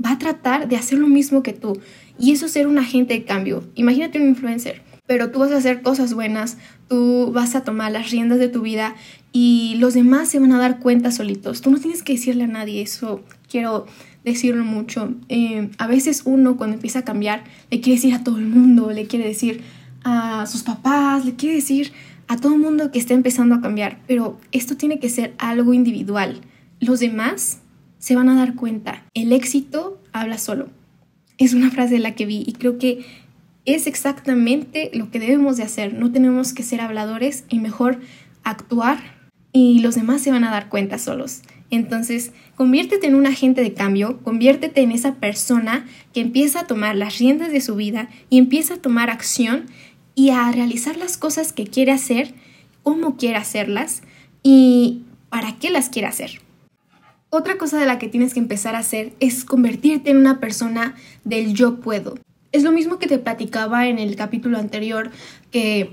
va 0.04 0.12
a 0.12 0.20
tratar 0.20 0.68
de 0.68 0.75
hacer 0.75 1.00
lo 1.00 1.08
mismo 1.08 1.42
que 1.42 1.54
tú. 1.54 1.80
Y 2.20 2.32
eso 2.32 2.46
es 2.46 2.51
ser 2.51 2.68
un 2.68 2.77
agente 2.77 3.13
de 3.13 3.24
cambio. 3.24 3.63
Imagínate 3.75 4.20
un 4.20 4.27
influencer, 4.27 4.82
pero 5.08 5.32
tú 5.32 5.39
vas 5.39 5.51
a 5.51 5.58
hacer 5.58 5.82
cosas 5.82 6.13
buenas, 6.13 6.58
tú 6.89 7.32
vas 7.34 7.56
a 7.56 7.63
tomar 7.63 7.92
las 7.92 8.12
riendas 8.12 8.39
de 8.39 8.50
tu 8.50 8.62
vida 8.62 8.96
y 9.32 9.75
los 9.80 9.94
demás 9.94 10.30
se 10.30 10.39
van 10.39 10.51
a 10.51 10.60
dar 10.60 10.80
cuenta 10.80 11.12
solitos. 11.12 11.62
Tú 11.62 11.72
no 11.72 11.80
tienes 11.80 12.04
que 12.04 12.13
decirle 12.13 12.44
a 12.44 12.48
nadie 12.48 12.82
eso. 12.82 13.22
Quiero 13.50 13.86
decirlo 14.25 14.65
mucho. 14.65 15.13
Eh, 15.29 15.70
a 15.77 15.88
veces 15.88 16.24
uno 16.25 16.58
cuando 16.58 16.75
empieza 16.75 17.00
a 17.00 17.05
cambiar 17.05 17.44
le 17.72 17.79
quiere 17.79 17.98
decir 17.98 18.13
a 18.13 18.24
todo 18.24 18.38
el 18.38 18.48
mundo, 18.48 18.91
le 18.91 19.05
quiere 19.05 19.25
decir 19.25 19.62
a 20.03 20.46
sus 20.48 20.63
papás, 20.63 21.25
le 21.25 21.36
quiere 21.36 21.55
decir 21.55 21.94
a 22.27 22.38
todo 22.38 22.53
el 22.53 22.60
mundo 22.60 22.91
que 22.91 23.00
está 23.00 23.13
empezando 23.13 23.55
a 23.55 23.62
cambiar, 23.62 24.00
pero 24.08 24.39
esto 24.51 24.75
tiene 24.75 25.00
que 25.00 25.10
ser 25.10 25.34
algo 25.38 25.74
individual. 25.74 26.41
Los 26.79 27.00
demás 27.00 27.60
se 28.00 28.15
van 28.15 28.29
a 28.29 28.36
dar 28.36 28.55
cuenta. 28.55 29.05
El 29.13 29.32
éxito 29.32 30.01
habla 30.12 30.38
solo. 30.38 30.70
Es 31.38 31.53
una 31.53 31.72
frase 31.72 31.96
de 31.96 32.00
la 32.00 32.15
que 32.15 32.25
vi 32.25 32.44
y 32.46 32.53
creo 32.53 32.77
que 32.77 33.05
es 33.65 33.88
exactamente 33.88 34.91
lo 34.94 35.12
que 35.12 35.20
debemos 35.20 35.58
de 35.58 35.63
hacer. 35.63 35.94
No 35.94 36.12
tenemos 36.12 36.53
que 36.53 36.63
ser 36.63 36.82
habladores 36.82 37.46
y 37.50 37.60
mejor 37.60 38.00
actuar 38.44 39.00
y 39.51 39.79
los 39.79 39.96
demás 39.96 40.22
se 40.22 40.32
van 40.32 40.44
a 40.44 40.51
dar 40.51 40.70
cuenta 40.70 40.98
solos. 40.98 41.41
Entonces, 41.72 42.32
conviértete 42.56 43.08
en 43.08 43.16
un 43.16 43.28
agente 43.28 43.62
de 43.62 43.74
cambio, 43.74 44.20
conviértete 44.24 44.82
en 44.82 44.92
esa 44.92 45.16
persona 45.16 45.86
que 46.14 46.22
empieza 46.22 46.62
a 46.62 46.68
tomar 46.68 46.96
las 46.96 47.18
riendas 47.18 47.52
de 47.52 47.62
su 47.62 47.76
vida 47.76 48.10
y 48.30 48.38
empieza 48.38 48.76
a 48.76 48.82
tomar 48.82 49.10
acción 49.10 49.66
y 50.16 50.30
a 50.30 50.52
realizar 50.52 50.98
las 50.98 51.18
cosas 51.18 51.54
que 51.54 51.68
quiere 51.68 51.92
hacer, 51.92 52.34
cómo 52.84 53.18
quiere 53.18 53.38
hacerlas 53.38 54.02
y 54.44 55.04
para 55.30 55.58
qué 55.58 55.70
las 55.70 55.90
quiere 55.90 56.08
hacer. 56.08 56.42
Otra 57.30 57.58
cosa 57.58 57.80
de 57.80 57.86
la 57.86 58.00
que 58.00 58.08
tienes 58.08 58.34
que 58.34 58.40
empezar 58.40 58.76
a 58.76 58.80
hacer 58.80 59.12
es 59.20 59.44
convertirte 59.44 60.12
en 60.12 60.18
una 60.18 60.40
persona 60.40 60.96
del 61.26 61.54
yo 61.54 61.82
puedo. 61.82 62.18
Es 62.54 62.64
lo 62.64 62.72
mismo 62.72 63.00
que 63.00 63.08
te 63.08 63.18
platicaba 63.18 63.88
en 63.88 64.00
el 64.00 64.16
capítulo 64.16 64.58
anterior, 64.58 65.12
que 65.52 65.90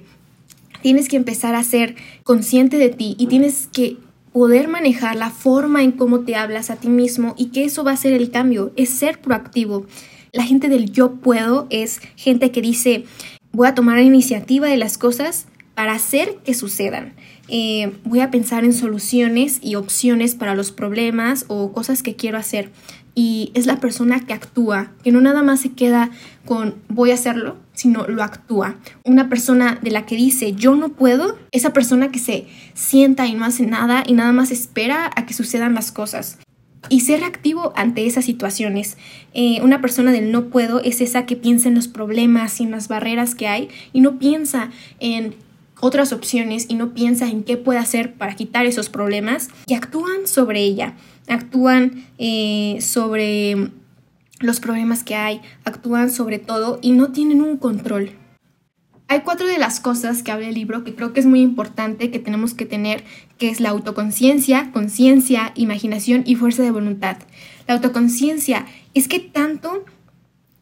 tienes 0.83 1.09
que 1.09 1.17
empezar 1.17 1.57
a 1.57 1.65
ser 1.65 1.97
consciente 2.23 2.79
de 2.79 2.91
ti 2.91 3.17
y 3.19 3.27
tienes 3.27 3.69
que 3.73 3.97
poder 4.33 4.69
manejar 4.69 5.17
la 5.17 5.31
forma 5.31 5.83
en 5.83 5.93
cómo 5.93 6.21
te 6.21 6.37
hablas 6.37 6.71
a 6.71 6.77
ti 6.77 6.89
mismo 6.89 7.35
y 7.37 7.47
que 7.47 7.65
eso 7.65 7.85
va 7.85 7.93
a 7.93 7.97
ser 7.97 8.13
el 8.13 8.31
cambio, 8.31 8.73
es 8.77 8.91
ser 8.91 9.21
proactivo. 9.21 9.87
La 10.33 10.45
gente 10.45 10.69
del 10.69 10.91
yo 10.91 11.17
puedo 11.17 11.67
es 11.71 12.01
gente 12.17 12.51
que 12.51 12.63
dice, 12.63 13.05
voy 13.53 13.69
a 13.69 13.75
tomar 13.75 13.97
la 13.97 14.03
iniciativa 14.03 14.67
de 14.69 14.79
las 14.79 14.97
cosas 14.97 15.47
para 15.75 15.93
hacer 15.93 16.37
que 16.45 16.55
sucedan. 16.55 17.15
Eh, 17.49 17.93
voy 18.05 18.21
a 18.21 18.31
pensar 18.31 18.65
en 18.65 18.73
soluciones 18.73 19.59
y 19.63 19.75
opciones 19.75 20.35
para 20.35 20.55
los 20.55 20.73
problemas 20.73 21.45
o 21.49 21.73
cosas 21.73 22.03
que 22.03 22.17
quiero 22.17 22.39
hacer. 22.39 22.71
Y 23.15 23.51
es 23.55 23.67
la 23.67 23.79
persona 23.79 24.25
que 24.25 24.33
actúa, 24.33 24.93
que 25.05 25.13
no 25.13 25.21
nada 25.21 25.43
más 25.43 25.61
se 25.61 25.73
queda 25.73 26.11
con 26.47 26.77
voy 26.89 27.11
a 27.11 27.15
hacerlo, 27.15 27.57
sino 27.83 28.07
lo 28.07 28.23
actúa. 28.23 28.77
Una 29.05 29.29
persona 29.29 29.79
de 29.83 29.91
la 29.91 30.07
que 30.07 30.15
dice 30.15 30.53
yo 30.53 30.77
no 30.77 30.91
puedo, 30.91 31.37
esa 31.51 31.73
persona 31.73 32.13
que 32.13 32.21
se 32.21 32.47
sienta 32.75 33.27
y 33.27 33.35
no 33.35 33.45
hace 33.45 33.67
nada 33.67 34.05
y 34.07 34.13
nada 34.13 34.33
más 34.33 34.53
espera 34.53 35.11
a 35.17 35.27
que 35.27 35.35
sucedan 35.35 35.75
las 35.75 35.91
cosas 35.91 36.39
y 36.89 37.01
ser 37.01 37.21
reactivo 37.21 37.73
ante 37.75 38.07
esas 38.07 38.25
situaciones. 38.25 38.97
Eh, 39.35 39.61
una 39.63 39.81
persona 39.81 40.13
del 40.13 40.31
no 40.31 40.47
puedo 40.47 40.81
es 40.81 41.01
esa 41.01 41.27
que 41.27 41.35
piensa 41.35 41.69
en 41.69 41.75
los 41.75 41.89
problemas 41.89 42.61
y 42.61 42.65
en 42.65 42.71
las 42.71 42.87
barreras 42.87 43.35
que 43.35 43.49
hay 43.49 43.69
y 43.93 44.01
no 44.01 44.21
piensa 44.21 44.71
en 45.01 45.35
otras 45.81 46.13
opciones 46.13 46.67
y 46.69 46.75
no 46.75 46.95
piensa 46.95 47.27
en 47.29 47.43
qué 47.43 47.57
puede 47.57 47.81
hacer 47.81 48.15
para 48.15 48.37
quitar 48.37 48.67
esos 48.67 48.89
problemas 48.89 49.49
y 49.67 49.75
actúan 49.75 50.29
sobre 50.29 50.61
ella, 50.61 50.95
actúan 51.27 52.05
eh, 52.19 52.79
sobre 52.81 53.73
los 54.43 54.61
problemas 54.61 55.05
que 55.05 55.15
hay, 55.15 55.41
actúan 55.65 56.11
sobre 56.11 56.39
todo 56.39 56.79
y 56.83 56.93
no 56.93 57.13
tienen 57.13 57.43
un 57.43 57.57
control. 57.57 58.13
Hay 59.09 59.21
cuatro 59.21 59.47
de 59.47 59.59
las 59.59 59.79
cosas 59.79 60.23
que 60.23 60.33
habla 60.33 60.49
el 60.49 60.55
libro 60.55 60.85
que 60.85 60.95
creo 60.95 61.13
que 61.13 61.21
es 61.21 61.27
muy 61.27 61.43
importante 61.43 62.11
que 62.11 62.19
tenemos 62.19 62.55
que 62.55 62.65
tener, 62.65 63.05
que 63.37 63.51
es 63.51 63.61
la 63.61 63.69
autoconciencia, 63.69 64.71
conciencia, 64.73 65.53
imaginación 65.55 66.23
y 66.25 66.37
fuerza 66.37 66.63
de 66.63 66.71
voluntad. 66.71 67.19
La 67.69 67.75
autoconciencia 67.75 68.65
es 68.95 69.09
que 69.09 69.21
tanto 69.21 69.85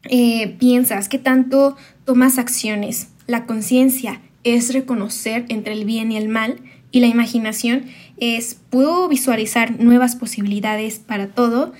eh, 0.03 0.57
piensas, 0.59 1.07
que 1.07 1.17
tanto 1.17 1.77
tomas 2.03 2.37
acciones. 2.37 3.09
La 3.25 3.45
conciencia 3.45 4.19
es 4.43 4.73
reconocer 4.73 5.45
entre 5.47 5.71
el 5.71 5.85
bien 5.85 6.11
y 6.11 6.17
el 6.17 6.27
mal 6.27 6.59
y 6.91 6.99
la 6.99 7.07
imaginación 7.07 7.85
es 8.17 8.57
puedo 8.69 9.07
visualizar 9.07 9.79
nuevas 9.79 10.15
posibilidades 10.15 10.99
para 10.99 11.27
todo 11.27 11.71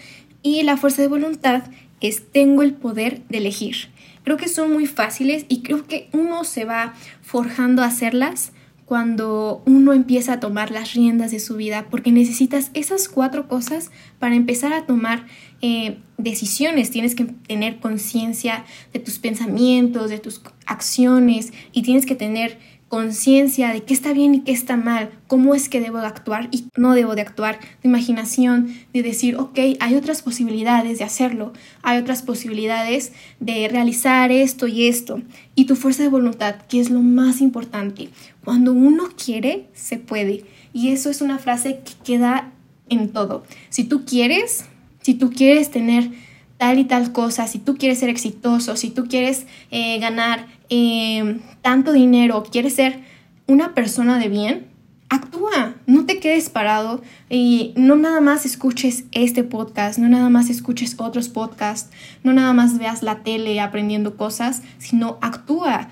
y 0.42 0.64
la 0.64 0.78
fuerza 0.78 1.02
de 1.02 1.08
voluntad 1.08 1.64
es 2.02 2.30
tengo 2.32 2.64
el 2.64 2.74
poder 2.74 3.22
de 3.30 3.38
elegir. 3.38 3.90
Creo 4.24 4.38
que 4.38 4.48
son 4.48 4.72
muy 4.74 4.86
fáciles 4.88 5.46
y 5.48 5.62
creo 5.62 5.86
que 5.88 6.10
uno 6.12 6.44
se 6.44 6.66
va 6.66 6.94
forjando 7.22 7.82
a 7.82 7.86
hacerlas 7.86 8.52
cuando 8.92 9.64
uno 9.66 9.94
empieza 9.94 10.34
a 10.34 10.40
tomar 10.42 10.70
las 10.70 10.94
riendas 10.94 11.32
de 11.32 11.40
su 11.40 11.56
vida, 11.56 11.88
porque 11.90 12.12
necesitas 12.12 12.72
esas 12.74 13.08
cuatro 13.08 13.48
cosas 13.48 13.90
para 14.20 14.36
empezar 14.36 14.74
a 14.74 14.86
tomar 14.86 15.28
eh, 15.62 16.00
decisiones. 16.18 16.92
Tienes 16.92 17.16
que 17.16 17.24
tener 17.24 17.80
conciencia 17.80 18.66
de 18.92 19.00
tus 19.00 19.18
pensamientos, 19.18 20.10
de 20.10 20.20
tus 20.20 20.42
acciones 20.66 21.54
y 21.72 21.84
tienes 21.84 22.06
que 22.06 22.16
tener 22.16 22.60
conciencia 22.92 23.72
de 23.72 23.84
qué 23.84 23.94
está 23.94 24.12
bien 24.12 24.36
y 24.36 24.40
qué 24.42 24.52
está 24.52 24.76
mal, 24.76 25.12
cómo 25.28 25.56
es 25.56 25.70
que 25.70 25.80
debo 25.80 26.00
de 26.00 26.08
actuar 26.08 26.50
y 26.52 26.66
no 26.76 26.94
debo 26.94 27.16
de 27.16 27.22
actuar, 27.22 27.58
de 27.82 27.88
imaginación, 27.88 28.76
de 28.92 29.02
decir, 29.02 29.38
ok, 29.38 29.58
hay 29.80 29.96
otras 29.96 30.22
posibilidades 30.22 31.00
de 31.00 31.06
hacerlo, 31.06 31.54
hay 31.84 32.00
otras 32.00 32.22
posibilidades 32.22 33.14
de 33.40 33.70
realizar 33.70 34.34
esto 34.34 34.68
y 34.68 34.90
esto, 34.90 35.22
y 35.56 35.68
tu 35.68 35.78
fuerza 35.78 36.04
de 36.04 36.10
voluntad, 36.10 36.56
que 36.68 36.82
es 36.82 36.90
lo 36.90 37.00
más 37.00 37.40
importante. 37.40 38.10
Cuando 38.44 38.74
uno 38.74 39.06
quiere, 39.16 39.68
se 39.74 39.98
puede, 39.98 40.44
y 40.74 40.90
eso 40.90 41.10
es 41.10 41.22
una 41.22 41.40
frase 41.40 41.80
que 41.86 41.94
queda 42.04 42.52
en 42.90 43.08
todo. 43.08 43.46
Si 43.70 43.86
tú 43.86 44.04
quieres, 44.04 44.66
si 45.02 45.14
tú 45.14 45.30
quieres 45.30 45.72
tener 45.72 46.12
tal 46.58 46.78
y 46.78 46.84
tal 46.84 47.14
cosa, 47.14 47.48
si 47.48 47.58
tú 47.58 47.78
quieres 47.78 48.00
ser 48.00 48.10
exitoso, 48.10 48.76
si 48.76 48.90
tú 48.90 49.06
quieres 49.08 49.48
eh, 49.72 49.98
ganar 50.00 50.46
eh, 50.72 51.40
tanto 51.62 51.92
dinero, 51.92 52.44
quieres 52.52 52.74
ser 52.74 53.02
una 53.46 53.76
persona 53.76 54.18
de 54.18 54.28
bien, 54.28 54.68
actúa, 55.10 55.76
no 55.86 56.08
te 56.08 56.20
quedes 56.20 56.50
parado 56.50 57.04
y 57.30 57.74
no 57.76 57.96
nada 57.96 58.22
más 58.22 58.48
escuches 58.48 59.04
este 59.12 59.44
podcast, 59.44 60.00
no 60.00 60.10
nada 60.10 60.30
más 60.30 60.50
escuches 60.50 60.96
otros 60.98 61.30
podcasts, 61.30 61.92
no 62.24 62.34
nada 62.34 62.54
más 62.54 62.80
veas 62.80 63.04
la 63.04 63.20
tele 63.20 63.60
aprendiendo 63.60 64.18
cosas, 64.18 64.64
sino 64.80 65.20
actúa, 65.22 65.90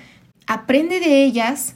aprende 0.47 0.99
de 0.99 1.23
ellas 1.23 1.75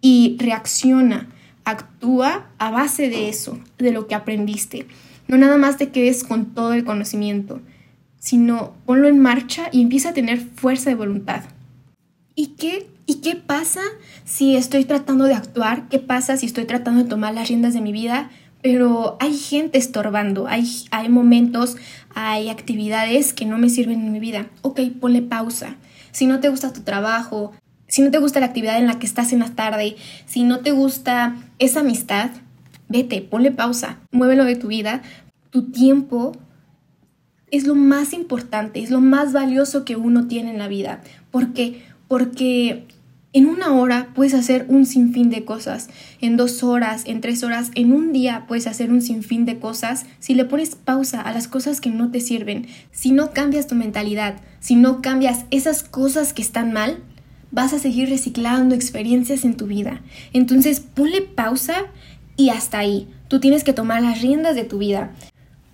y 0.00 0.36
reacciona, 0.38 1.28
actúa 1.66 2.46
a 2.56 2.70
base 2.70 3.10
de 3.10 3.28
eso, 3.28 3.58
de 3.76 3.92
lo 3.92 4.06
que 4.06 4.14
aprendiste. 4.14 4.86
No 5.28 5.36
nada 5.36 5.58
más 5.58 5.76
te 5.76 5.90
quedes 5.90 6.24
con 6.24 6.54
todo 6.54 6.72
el 6.72 6.84
conocimiento 6.84 7.60
sino 8.24 8.72
ponlo 8.86 9.06
en 9.06 9.18
marcha 9.18 9.68
y 9.70 9.82
empieza 9.82 10.08
a 10.08 10.14
tener 10.14 10.38
fuerza 10.38 10.88
de 10.88 10.96
voluntad. 10.96 11.42
¿Y 12.34 12.48
qué? 12.58 12.88
¿Y 13.06 13.16
qué 13.16 13.36
pasa 13.36 13.82
si 14.24 14.56
estoy 14.56 14.84
tratando 14.84 15.24
de 15.24 15.34
actuar? 15.34 15.88
¿Qué 15.88 15.98
pasa 15.98 16.36
si 16.36 16.46
estoy 16.46 16.64
tratando 16.64 17.02
de 17.02 17.08
tomar 17.08 17.34
las 17.34 17.48
riendas 17.48 17.74
de 17.74 17.80
mi 17.80 17.92
vida? 17.92 18.30
Pero 18.62 19.16
hay 19.20 19.36
gente 19.36 19.78
estorbando, 19.78 20.46
hay, 20.48 20.66
hay 20.90 21.08
momentos, 21.10 21.76
hay 22.14 22.48
actividades 22.48 23.34
que 23.34 23.44
no 23.44 23.58
me 23.58 23.68
sirven 23.68 24.00
en 24.00 24.12
mi 24.12 24.20
vida. 24.20 24.46
Ok, 24.62 24.80
ponle 25.00 25.22
pausa. 25.22 25.76
Si 26.12 26.26
no 26.26 26.40
te 26.40 26.48
gusta 26.48 26.72
tu 26.72 26.80
trabajo, 26.80 27.52
si 27.86 28.02
no 28.02 28.10
te 28.10 28.18
gusta 28.18 28.40
la 28.40 28.46
actividad 28.46 28.78
en 28.78 28.86
la 28.86 28.98
que 28.98 29.06
estás 29.06 29.32
en 29.32 29.40
la 29.40 29.50
tarde, 29.50 29.96
si 30.26 30.42
no 30.42 30.60
te 30.60 30.72
gusta 30.72 31.36
esa 31.58 31.80
amistad, 31.80 32.30
vete, 32.88 33.20
ponle 33.20 33.52
pausa, 33.52 33.98
muévelo 34.10 34.44
de 34.44 34.56
tu 34.56 34.68
vida. 34.68 35.02
Tu 35.50 35.70
tiempo 35.70 36.32
es 37.50 37.66
lo 37.66 37.74
más 37.74 38.12
importante, 38.12 38.82
es 38.82 38.90
lo 38.90 39.00
más 39.00 39.32
valioso 39.32 39.84
que 39.84 39.94
uno 39.94 40.26
tiene 40.26 40.50
en 40.50 40.58
la 40.58 40.68
vida. 40.68 41.02
¿Por 41.30 41.52
qué? 41.52 41.82
Porque 42.14 42.86
En 43.32 43.46
una 43.46 43.72
hora 43.72 44.10
puedes 44.14 44.32
hacer 44.34 44.66
un 44.68 44.86
sinfín 44.86 45.28
de 45.28 45.44
cosas, 45.44 45.88
en 46.20 46.36
dos 46.36 46.62
horas, 46.62 47.02
en 47.04 47.20
tres 47.20 47.42
horas, 47.42 47.72
en 47.74 47.92
un 47.92 48.12
día 48.12 48.44
puedes 48.46 48.68
hacer 48.68 48.92
un 48.92 49.02
sinfín 49.02 49.44
de 49.44 49.58
cosas 49.58 50.06
si 50.20 50.34
le 50.34 50.44
pones 50.44 50.76
pausa 50.76 51.20
a 51.20 51.32
las 51.32 51.48
cosas 51.48 51.80
que 51.80 51.90
no 51.90 52.12
te 52.12 52.20
sirven, 52.20 52.68
si 52.92 53.10
no 53.10 53.32
cambias 53.32 53.66
tu 53.66 53.74
mentalidad, 53.74 54.36
si 54.60 54.76
no 54.76 55.02
cambias 55.02 55.46
esas 55.50 55.82
cosas 55.82 56.32
que 56.32 56.42
están 56.42 56.72
mal, 56.72 57.02
vas 57.50 57.72
a 57.72 57.80
seguir 57.80 58.08
reciclando 58.08 58.76
experiencias 58.76 59.44
en 59.44 59.56
tu 59.56 59.66
vida. 59.66 60.00
Entonces 60.32 60.78
ponle 60.78 61.20
pausa 61.20 61.86
y 62.36 62.50
hasta 62.50 62.78
ahí. 62.78 63.08
Tú 63.26 63.40
tienes 63.40 63.64
que 63.64 63.72
tomar 63.72 64.00
las 64.00 64.22
riendas 64.22 64.54
de 64.54 64.62
tu 64.62 64.78
vida. 64.78 65.10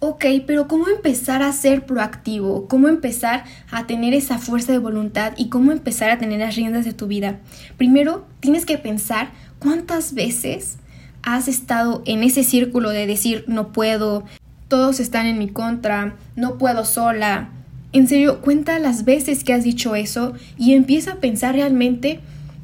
Ok, 0.03 0.25
pero 0.47 0.67
¿cómo 0.67 0.89
empezar 0.89 1.43
a 1.43 1.53
ser 1.53 1.85
proactivo? 1.85 2.67
¿Cómo 2.69 2.89
empezar 2.89 3.45
a 3.71 3.87
tener 3.87 4.15
esa 4.15 4.39
fuerza 4.39 4.73
de 4.73 4.79
voluntad 4.79 5.35
y 5.37 5.51
cómo 5.51 5.73
empezar 5.73 6.09
a 6.09 6.17
tener 6.17 6.41
las 6.41 6.57
riendas 6.57 6.87
de 6.87 6.95
tu 6.95 7.07
vida? 7.07 7.41
Primero, 7.77 8.27
tienes 8.41 8.65
que 8.65 8.79
pensar 8.79 9.29
cuántas 9.59 10.15
veces 10.15 10.79
has 11.23 11.49
estado 11.49 12.03
en 12.07 12.23
ese 12.23 12.45
círculo 12.45 12.89
de 12.89 13.07
decir 13.07 13.45
no 13.47 13.73
puedo, 13.73 14.25
todos 14.69 15.01
están 15.01 15.27
en 15.27 15.39
mi 15.39 15.51
contra, 15.51 16.17
no 16.35 16.57
puedo 16.57 16.87
sola. 16.87 17.51
En 17.93 18.09
serio, 18.09 18.41
cuenta 18.41 18.79
las 18.79 19.05
veces 19.05 19.45
que 19.45 19.53
has 19.53 19.65
dicho 19.65 19.95
eso 19.97 20.33
y 20.57 20.73
empieza 20.73 21.13
a 21.13 21.17
pensar 21.17 21.57
realmente 21.57 22.21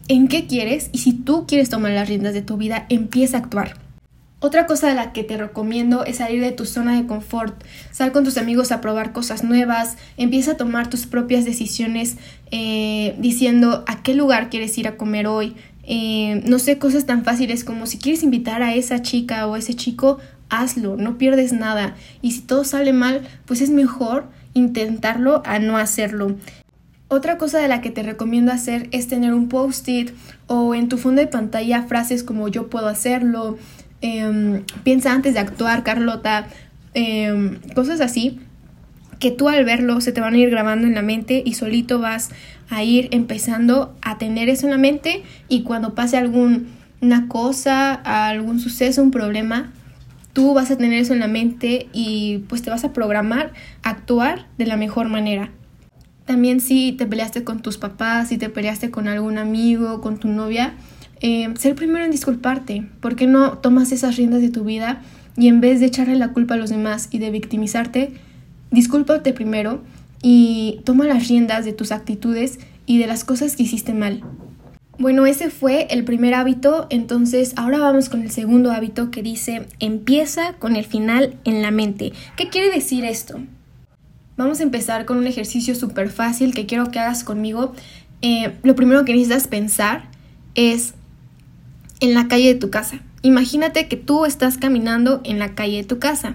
en 0.09 0.29
qué 0.29 0.47
quieres 0.47 0.89
y 0.91 0.99
si 0.99 1.13
tú 1.13 1.45
quieres 1.47 1.69
tomar 1.69 1.93
las 1.93 2.09
riendas 2.09 2.33
de 2.33 2.41
tu 2.41 2.57
vida, 2.57 2.87
empieza 2.89 3.37
a 3.37 3.41
actuar. 3.41 3.86
Otra 4.39 4.67
cosa 4.67 4.89
de 4.89 4.95
la 4.95 5.15
que 5.15 5.25
te 5.25 5.39
recomiendo 5.39 6.05
es 6.05 6.17
salir 6.17 6.43
de 6.43 6.53
tu 6.53 6.67
zona 6.67 6.95
de 6.95 7.07
confort, 7.07 7.65
sal 7.91 8.13
con 8.13 8.23
tus 8.23 8.37
amigos 8.37 8.71
a 8.71 8.83
probar 8.83 9.13
cosas 9.15 9.43
nuevas, 9.43 9.97
empieza 10.19 10.53
a 10.53 10.57
tomar 10.59 10.91
tus 10.91 11.07
propias 11.07 11.47
decisiones 11.47 12.19
eh, 12.51 13.17
diciendo 13.19 13.83
a 13.87 14.03
qué 14.03 14.15
lugar 14.15 14.51
quieres 14.51 14.77
ir 14.77 14.89
a 14.89 14.99
comer 14.99 15.27
hoy, 15.27 15.57
eh, 15.85 16.43
no 16.45 16.59
sé, 16.59 16.77
cosas 16.77 17.07
tan 17.07 17.25
fáciles 17.25 17.65
como 17.65 17.87
si 17.87 17.97
quieres 17.97 18.23
invitar 18.23 18.63
a 18.63 18.75
esa 18.75 19.01
chica 19.01 19.47
o 19.47 19.57
ese 19.57 19.73
chico, 19.73 20.19
hazlo, 20.51 20.97
no 20.97 21.17
pierdes 21.17 21.55
nada 21.55 21.97
y 22.21 22.33
si 22.33 22.43
todo 22.43 22.65
sale 22.65 22.93
mal, 22.93 23.27
pues 23.47 23.63
es 23.63 23.71
mejor 23.71 24.29
intentarlo 24.53 25.43
a 25.47 25.59
no 25.61 25.79
hacerlo. 25.79 26.37
Otra 27.09 27.39
cosa 27.39 27.61
de 27.61 27.69
la 27.69 27.81
que 27.81 27.93
te 27.93 28.03
recomiendo 28.03 28.51
hacer 28.51 28.89
es 28.91 29.07
tener 29.07 29.33
un 29.33 29.49
post-it 29.49 30.11
o 30.49 30.75
en 30.75 30.89
tu 30.89 30.99
fondo 30.99 31.21
de 31.21 31.29
pantalla 31.29 31.85
frases 31.85 32.25
como 32.25 32.49
yo 32.49 32.69
puedo 32.69 32.89
hacerlo, 32.89 33.59
Em, 34.01 34.63
piensa 34.85 35.13
antes 35.13 35.35
de 35.35 35.41
actuar, 35.41 35.83
Carlota, 35.83 36.47
em, 36.95 37.59
cosas 37.75 38.01
así, 38.01 38.39
que 39.19 39.31
tú 39.31 39.49
al 39.49 39.65
verlo 39.65 40.01
se 40.01 40.13
te 40.13 40.21
van 40.21 40.35
a 40.35 40.39
ir 40.39 40.51
grabando 40.51 40.87
en 40.87 40.95
la 40.95 41.03
mente 41.03 41.43
y 41.45 41.55
solito 41.55 41.99
vas 41.99 42.31
a 42.69 42.83
ir 42.83 43.09
empezando 43.13 43.97
a 44.03 44.19
tener 44.19 44.49
eso 44.49 44.67
en 44.67 44.73
la 44.73 44.79
mente 44.79 45.23
y 45.49 45.63
cuando 45.63 45.95
pase 45.95 46.17
alguna 46.17 47.29
cosa, 47.29 47.95
algún 47.95 48.61
suceso, 48.61 49.03
un 49.03 49.11
problema, 49.11 49.73
tú 50.33 50.53
vas 50.53 50.71
a 50.71 50.77
tener 50.77 51.01
eso 51.01 51.15
en 51.15 51.21
la 51.21 51.29
mente 51.29 51.89
y 51.93 52.45
pues 52.49 52.61
te 52.63 52.71
vas 52.71 52.85
a 52.85 52.93
programar 52.93 53.53
a 53.83 53.91
actuar 53.91 54.47
de 54.59 54.67
la 54.67 54.77
mejor 54.77 55.09
manera. 55.09 55.51
También 56.27 56.61
si 56.61 56.93
te 56.93 57.07
peleaste 57.07 57.45
con 57.45 57.63
tus 57.63 57.79
papás, 57.79 58.29
si 58.29 58.37
te 58.37 58.51
peleaste 58.51 58.91
con 58.91 59.09
algún 59.09 59.39
amigo, 59.39 60.01
con 60.01 60.19
tu 60.19 60.29
novia, 60.29 60.75
eh, 61.21 61.53
ser 61.59 61.75
primero 61.75 62.05
en 62.05 62.11
disculparte. 62.11 62.87
¿Por 63.01 63.17
qué 63.17 63.27
no 63.27 63.59
tomas 63.59 63.93
esas 63.93 64.17
riendas 64.17 64.41
de 64.41 64.51
tu 64.51 64.65
vida 64.65 65.03
y 65.37 65.49
en 65.49 65.61
vez 65.61 65.81
de 65.81 65.87
echarle 65.87 66.17
la 66.17 66.33
culpa 66.33 66.55
a 66.55 66.57
los 66.57 66.71
demás 66.71 67.09
y 67.11 67.19
de 67.19 67.31
victimizarte, 67.31 68.13
discúlpate 68.71 69.33
primero 69.33 69.83
y 70.23 70.81
toma 70.85 71.07
las 71.07 71.29
riendas 71.29 71.65
de 71.65 71.73
tus 71.73 71.93
actitudes 71.93 72.59
y 72.87 72.99
de 72.99 73.07
las 73.07 73.25
cosas 73.25 73.57
que 73.57 73.63
hiciste 73.65 73.95
mal? 73.95 74.23
Bueno, 74.99 75.27
ese 75.27 75.51
fue 75.51 75.87
el 75.91 76.05
primer 76.05 76.33
hábito, 76.33 76.87
entonces 76.89 77.53
ahora 77.57 77.79
vamos 77.79 78.09
con 78.09 78.23
el 78.23 78.31
segundo 78.31 78.73
hábito 78.73 79.11
que 79.11 79.23
dice 79.23 79.67
empieza 79.79 80.55
con 80.55 80.75
el 80.75 80.87
final 80.87 81.37
en 81.45 81.61
la 81.61 81.71
mente. 81.71 82.13
¿Qué 82.37 82.49
quiere 82.49 82.71
decir 82.71 83.05
esto? 83.05 83.41
Vamos 84.39 84.61
a 84.61 84.63
empezar 84.63 85.05
con 85.05 85.19
un 85.19 85.27
ejercicio 85.27 85.75
súper 85.75 86.09
fácil 86.09 86.55
que 86.55 86.65
quiero 86.65 86.91
que 86.91 86.99
hagas 86.99 87.25
conmigo. 87.25 87.75
Eh, 88.23 88.55
lo 88.63 88.75
primero 88.75 89.05
que 89.05 89.13
necesitas 89.13 89.49
pensar 89.49 90.09
es 90.55 90.95
en 92.01 92.15
la 92.15 92.29
calle 92.29 92.55
de 92.55 92.61
tu 92.61 92.71
casa. 92.71 93.01
Imagínate 93.23 93.89
que 93.89 93.97
tú 93.97 94.25
estás 94.25 94.59
caminando 94.59 95.21
en 95.25 95.39
la 95.39 95.55
calle 95.55 95.79
de 95.79 95.85
tu 95.85 95.99
casa 95.99 96.35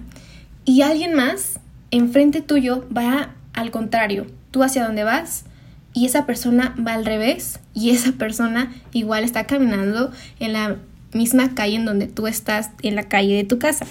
y 0.65 0.81
alguien 0.81 1.13
más 1.13 1.59
enfrente 1.91 2.41
tuyo 2.41 2.85
va 2.95 3.35
al 3.53 3.71
contrario, 3.71 4.27
tú 4.51 4.63
hacia 4.63 4.85
dónde 4.85 5.03
vas 5.03 5.45
y 5.93 6.05
esa 6.05 6.25
persona 6.25 6.75
va 6.85 6.93
al 6.93 7.05
revés 7.05 7.59
y 7.73 7.91
esa 7.91 8.13
persona 8.13 8.73
igual 8.93 9.23
está 9.23 9.45
caminando 9.45 10.11
en 10.39 10.53
la 10.53 10.77
misma 11.13 11.53
calle 11.53 11.75
en 11.75 11.85
donde 11.85 12.07
tú 12.07 12.27
estás, 12.27 12.71
en 12.81 12.95
la 12.95 13.03
calle 13.03 13.35
de 13.35 13.43
tu 13.43 13.59
casa. 13.59 13.85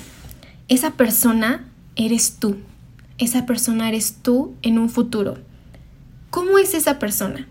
Esa 0.68 0.92
persona 0.92 1.66
eres 1.96 2.36
tú. 2.38 2.56
Esa 3.18 3.44
persona 3.44 3.88
eres 3.88 4.16
tú 4.22 4.54
en 4.62 4.78
un 4.78 4.88
futuro. 4.88 5.38
¿Cómo 6.30 6.58
es 6.58 6.74
esa 6.74 6.98
persona? 6.98 7.46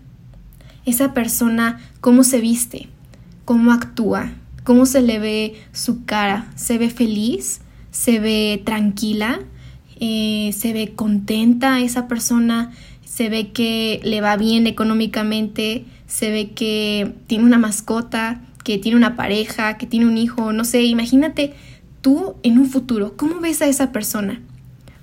Esa 0.84 1.14
persona, 1.14 1.80
¿cómo 2.00 2.24
se 2.24 2.40
viste? 2.40 2.88
Cómo 3.50 3.72
actúa, 3.72 4.30
cómo 4.62 4.86
se 4.86 5.02
le 5.02 5.18
ve 5.18 5.60
su 5.72 6.04
cara. 6.04 6.52
¿Se 6.54 6.78
ve 6.78 6.88
feliz? 6.88 7.62
¿Se 7.90 8.20
ve 8.20 8.62
tranquila? 8.64 9.40
Eh, 9.98 10.54
¿Se 10.56 10.72
ve 10.72 10.92
contenta 10.94 11.80
esa 11.80 12.06
persona? 12.06 12.70
¿Se 13.04 13.28
ve 13.28 13.50
que 13.50 14.00
le 14.04 14.20
va 14.20 14.36
bien 14.36 14.68
económicamente? 14.68 15.84
¿Se 16.06 16.30
ve 16.30 16.50
que 16.52 17.12
tiene 17.26 17.42
una 17.42 17.58
mascota? 17.58 18.40
¿Que 18.62 18.78
tiene 18.78 18.96
una 18.96 19.16
pareja? 19.16 19.78
¿Que 19.78 19.86
tiene 19.88 20.06
un 20.06 20.16
hijo? 20.16 20.52
No 20.52 20.62
sé, 20.62 20.84
imagínate 20.84 21.52
tú 22.02 22.36
en 22.44 22.56
un 22.56 22.66
futuro, 22.66 23.16
¿cómo 23.16 23.40
ves 23.40 23.62
a 23.62 23.66
esa 23.66 23.90
persona? 23.90 24.40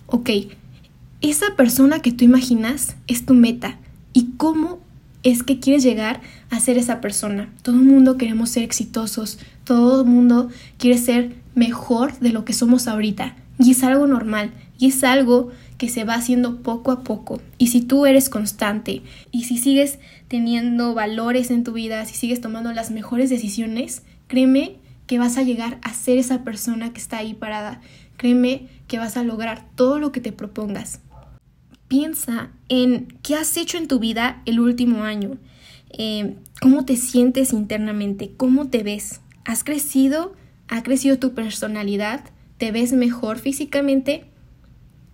Ok, 0.06 0.30
esa 1.20 1.58
persona 1.58 2.00
que 2.00 2.14
tú 2.14 2.24
imaginas 2.24 2.96
es 3.08 3.26
tu 3.26 3.34
meta. 3.34 3.78
¿Y 4.14 4.30
cómo 4.38 4.80
es 5.32 5.44
que 5.44 5.60
quieres 5.60 5.84
llegar 5.84 6.22
a 6.50 6.60
ser 6.60 6.78
esa 6.78 7.02
persona. 7.02 7.54
Todo 7.62 7.76
el 7.76 7.84
mundo 7.84 8.18
queremos 8.18 8.50
ser 8.50 8.63
exitosos, 8.63 9.40
todo 9.66 10.04
el 10.04 10.08
mundo 10.08 10.50
quiere 10.78 10.98
ser 10.98 11.36
mejor 11.54 12.18
de 12.20 12.30
lo 12.30 12.46
que 12.46 12.54
somos 12.54 12.88
ahorita. 12.88 13.36
Y 13.60 13.72
es 13.72 13.84
algo 13.84 14.08
normal, 14.08 14.52
y 14.78 14.88
es 14.88 15.04
algo 15.04 15.50
que 15.78 15.90
se 15.90 16.06
va 16.06 16.13
haciendo 16.13 16.62
poco 16.62 16.92
a 16.92 17.04
poco. 17.04 17.42
Y 17.58 17.68
si 17.68 17.82
tú 17.82 18.06
eres 18.06 18.30
constante, 18.30 19.02
y 19.32 19.44
si 19.44 19.58
sigues 19.58 20.00
teniendo 20.30 20.94
valores 20.94 21.52
en 21.52 21.63
tu 21.63 21.74
vida, 21.74 22.06
si 22.06 22.16
sigues 22.16 22.40
tomando 22.40 22.72
las 22.72 22.92
mejores 22.92 23.30
decisiones, 23.30 24.04
créeme 24.28 24.78
que 25.08 25.20
vas 25.20 25.38
a 25.38 25.44
llegar 25.44 25.78
a 25.82 25.94
ser 25.94 26.18
esa 26.18 26.44
persona 26.44 26.94
que 26.94 27.00
está 27.00 27.18
ahí 27.18 27.34
parada. 27.34 27.82
Créeme 28.16 28.68
que 28.88 28.98
vas 28.98 29.18
a 29.18 29.24
lograr 29.24 29.66
todo 29.76 30.00
lo 30.00 30.12
que 30.12 30.22
te 30.22 30.32
propongas. 30.32 31.02
Piensa 31.88 32.50
en 32.67 33.08
qué 33.23 33.36
has 33.36 33.56
hecho 33.56 33.78
en 33.78 33.88
tu 33.88 34.00
vida 34.00 34.41
el 34.45 34.60
último 34.60 35.04
año, 35.04 35.38
eh, 35.89 36.36
cómo 36.62 36.84
te 36.84 36.97
sientes 36.97 37.54
internamente, 37.54 38.32
cómo 38.36 38.67
te 38.67 38.84
ves. 38.84 39.21
¿Has 39.45 39.63
crecido? 39.63 40.34
¿Ha 40.67 40.84
crecido 40.84 41.17
tu 41.17 41.34
personalidad? 41.34 42.26
¿Te 42.58 42.71
ves 42.71 42.91
mejor 42.91 43.39
físicamente? 43.39 44.26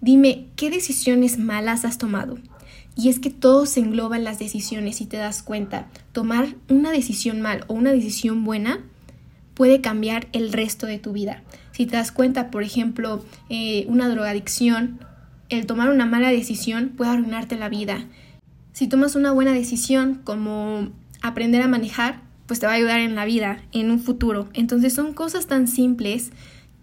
Dime, 0.01 0.47
¿qué 0.55 0.71
decisiones 0.71 1.37
malas 1.37 1.85
has 1.85 1.97
tomado? 1.97 2.37
Y 2.95 3.09
es 3.09 3.19
que 3.19 3.29
todo 3.29 3.65
se 3.65 3.79
engloba 3.79 4.17
en 4.17 4.23
las 4.23 4.39
decisiones 4.39 4.97
si 4.97 5.05
te 5.05 5.17
das 5.17 5.43
cuenta. 5.43 5.87
Tomar 6.11 6.55
una 6.69 6.91
decisión 6.91 7.41
mal 7.41 7.65
o 7.67 7.73
una 7.73 7.91
decisión 7.91 8.43
buena 8.43 8.79
puede 9.53 9.81
cambiar 9.81 10.27
el 10.31 10.51
resto 10.51 10.87
de 10.87 10.99
tu 10.99 11.13
vida. 11.13 11.43
Si 11.71 11.85
te 11.85 11.97
das 11.97 12.11
cuenta, 12.11 12.51
por 12.51 12.63
ejemplo, 12.63 13.23
eh, 13.49 13.85
una 13.87 14.09
drogadicción 14.09 14.99
el 15.49 15.65
tomar 15.65 15.89
una 15.89 16.05
mala 16.05 16.29
decisión 16.29 16.89
puede 16.89 17.11
arruinarte 17.11 17.57
la 17.57 17.69
vida. 17.69 18.05
Si 18.73 18.87
tomas 18.87 19.15
una 19.15 19.31
buena 19.31 19.53
decisión 19.53 20.21
como 20.23 20.89
aprender 21.21 21.61
a 21.61 21.67
manejar, 21.67 22.21
pues 22.47 22.59
te 22.59 22.65
va 22.65 22.73
a 22.73 22.75
ayudar 22.75 22.99
en 22.99 23.15
la 23.15 23.25
vida, 23.25 23.61
en 23.71 23.91
un 23.91 23.99
futuro. 23.99 24.49
Entonces 24.53 24.93
son 24.93 25.13
cosas 25.13 25.47
tan 25.47 25.67
simples 25.67 26.31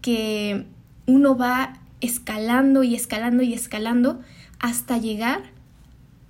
que 0.01 0.66
uno 1.07 1.37
va 1.37 1.79
escalando 2.01 2.83
y 2.83 2.94
escalando 2.94 3.42
y 3.42 3.53
escalando 3.53 4.20
hasta 4.59 4.99
llegar 4.99 5.42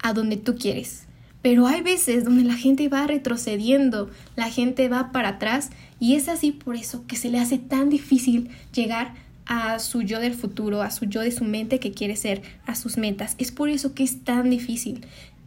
a 0.02 0.12
donde 0.12 0.36
tú 0.36 0.56
quieres. 0.56 1.04
Pero 1.42 1.66
hay 1.66 1.80
veces 1.80 2.24
donde 2.24 2.44
la 2.44 2.54
gente 2.54 2.88
va 2.88 3.06
retrocediendo, 3.06 4.10
la 4.36 4.50
gente 4.50 4.88
va 4.88 5.10
para 5.12 5.30
atrás 5.30 5.70
y 5.98 6.14
es 6.14 6.28
así 6.28 6.52
por 6.52 6.76
eso 6.76 7.06
que 7.06 7.16
se 7.16 7.30
le 7.30 7.38
hace 7.38 7.58
tan 7.58 7.88
difícil 7.88 8.50
llegar 8.74 9.14
a 9.50 9.80
su 9.80 10.02
yo 10.02 10.20
del 10.20 10.34
futuro, 10.34 10.80
a 10.80 10.92
su 10.92 11.06
yo 11.06 11.22
de 11.22 11.32
su 11.32 11.42
mente 11.42 11.80
que 11.80 11.90
quiere 11.90 12.14
ser, 12.14 12.40
a 12.66 12.76
sus 12.76 12.96
metas. 12.96 13.34
Es 13.38 13.50
por 13.50 13.68
eso 13.68 13.94
que 13.94 14.04
es 14.04 14.22
tan 14.22 14.48
difícil. 14.48 15.04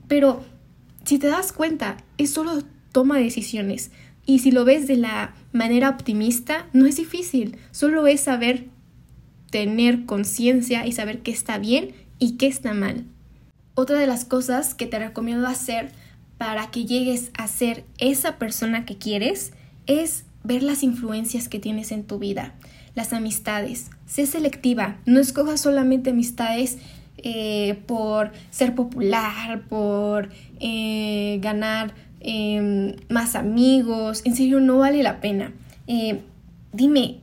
Pero 0.10 0.44
si 1.06 1.20
te 1.20 1.28
das 1.28 1.54
cuenta, 1.54 1.96
es 2.18 2.32
solo 2.32 2.64
toma 2.92 3.18
decisiones. 3.18 3.92
Y 4.26 4.40
si 4.40 4.52
lo 4.52 4.66
ves 4.66 4.88
de 4.88 4.98
la 4.98 5.34
manera 5.54 5.90
optimista, 5.90 6.68
no 6.74 6.86
es 6.86 6.98
difícil. 6.98 7.58
Solo 7.72 8.06
es 8.06 8.20
saber 8.20 8.66
tener 9.50 10.06
conciencia 10.06 10.86
y 10.86 10.92
saber 10.92 11.22
qué 11.22 11.32
está 11.32 11.58
bien 11.58 11.94
y 12.20 12.34
qué 12.34 12.48
está 12.48 12.74
mal. 12.74 13.06
Otra 13.74 13.98
de 14.00 14.08
las 14.08 14.26
cosas 14.26 14.76
que 14.76 14.86
te 14.86 15.00
recomiendo 15.00 15.48
hacer 15.48 15.94
para 16.38 16.72
que 16.72 16.84
llegues 16.84 17.32
a 17.38 17.48
ser 17.48 17.86
esa 18.00 18.38
persona 18.38 18.86
que 18.86 18.98
quieres 18.98 19.54
es 19.88 20.26
ver 20.44 20.62
las 20.62 20.84
influencias 20.84 21.48
que 21.48 21.60
tienes 21.60 21.94
en 21.94 22.04
tu 22.04 22.20
vida, 22.20 22.54
las 22.96 23.14
amistades. 23.14 23.90
Sé 24.06 24.26
selectiva, 24.26 24.98
no 25.06 25.20
escojas 25.20 25.62
solamente 25.62 26.12
amistades 26.12 26.78
eh, 27.18 27.80
por 27.88 28.32
ser 28.52 28.76
popular, 28.76 29.62
por 29.70 30.30
eh, 30.60 31.40
ganar 31.42 31.94
em, 32.20 32.96
más 33.10 33.36
amigos. 33.36 34.22
En 34.26 34.36
serio, 34.36 34.60
no 34.60 34.78
vale 34.80 35.04
la 35.04 35.22
pena. 35.22 35.52
Eh, 35.88 36.22
dime, 36.72 37.20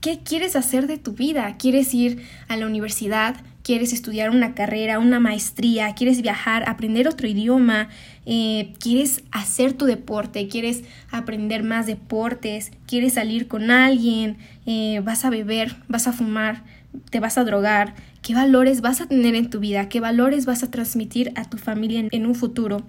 ¿qué 0.00 0.20
quieres 0.20 0.56
hacer 0.56 0.86
de 0.86 0.98
tu 0.98 1.12
vida? 1.12 1.56
¿Quieres 1.58 1.92
ir 1.94 2.22
a 2.48 2.56
la 2.56 2.66
universidad? 2.66 3.36
quieres 3.64 3.94
estudiar 3.94 4.30
una 4.30 4.54
carrera, 4.54 5.00
una 5.00 5.18
maestría, 5.18 5.94
quieres 5.94 6.20
viajar, 6.20 6.68
aprender 6.68 7.08
otro 7.08 7.26
idioma, 7.26 7.88
eh, 8.26 8.72
quieres 8.78 9.22
hacer 9.32 9.74
tu 9.74 9.84
deporte, 9.84 10.48
quieres 10.48 10.84
aprender 11.10 11.62
más 11.62 11.86
deportes, 11.86 12.72
quieres 12.86 13.14
salir 13.14 13.48
con 13.48 13.70
alguien, 13.70 14.38
eh, 14.66 15.00
vas 15.04 15.24
a 15.24 15.30
beber, 15.30 15.76
vas 15.88 16.06
a 16.06 16.12
fumar, 16.12 16.64
te 17.10 17.20
vas 17.20 17.36
a 17.36 17.44
drogar, 17.44 17.94
qué 18.22 18.34
valores 18.34 18.80
vas 18.80 19.00
a 19.00 19.06
tener 19.06 19.34
en 19.34 19.50
tu 19.50 19.60
vida, 19.60 19.88
qué 19.88 20.00
valores 20.00 20.46
vas 20.46 20.62
a 20.62 20.70
transmitir 20.70 21.32
a 21.36 21.44
tu 21.44 21.58
familia 21.58 22.08
en, 22.10 22.26
un 22.26 22.34
futuro, 22.34 22.82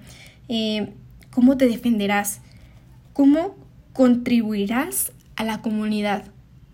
eh, 0.47 0.93
cómo 1.31 1.57
te 1.57 1.67
defenderás, 1.67 2.41
cómo 3.13 3.55
contribuirás 3.93 5.11
a 5.35 5.43
la 5.43 5.61
comunidad. 5.61 6.25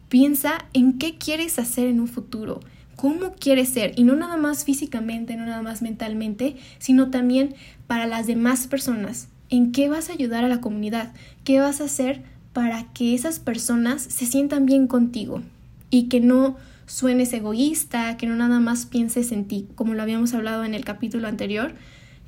Piensa 0.09 0.65
en 0.73 0.99
qué 0.99 1.17
quieres 1.17 1.57
hacer 1.57 1.87
en 1.87 1.99
un 1.99 2.07
futuro 2.07 2.59
cómo 3.01 3.31
quieres 3.31 3.69
ser 3.69 3.93
y 3.95 4.03
no 4.03 4.15
nada 4.15 4.37
más 4.37 4.63
físicamente, 4.63 5.35
no 5.35 5.47
nada 5.47 5.63
más 5.63 5.81
mentalmente, 5.81 6.57
sino 6.77 7.09
también 7.09 7.55
para 7.87 8.05
las 8.05 8.27
demás 8.27 8.67
personas. 8.67 9.27
¿En 9.49 9.71
qué 9.71 9.89
vas 9.89 10.11
a 10.11 10.13
ayudar 10.13 10.43
a 10.43 10.47
la 10.47 10.61
comunidad? 10.61 11.11
¿Qué 11.43 11.59
vas 11.59 11.81
a 11.81 11.85
hacer 11.85 12.21
para 12.53 12.83
que 12.93 13.15
esas 13.15 13.39
personas 13.39 14.03
se 14.03 14.27
sientan 14.27 14.67
bien 14.67 14.85
contigo 14.85 15.41
y 15.89 16.09
que 16.09 16.19
no 16.19 16.57
suenes 16.85 17.33
egoísta, 17.33 18.17
que 18.17 18.27
no 18.27 18.35
nada 18.35 18.59
más 18.59 18.85
pienses 18.85 19.31
en 19.31 19.45
ti, 19.45 19.67
como 19.73 19.95
lo 19.95 20.03
habíamos 20.03 20.35
hablado 20.35 20.63
en 20.63 20.75
el 20.75 20.85
capítulo 20.85 21.27
anterior, 21.27 21.73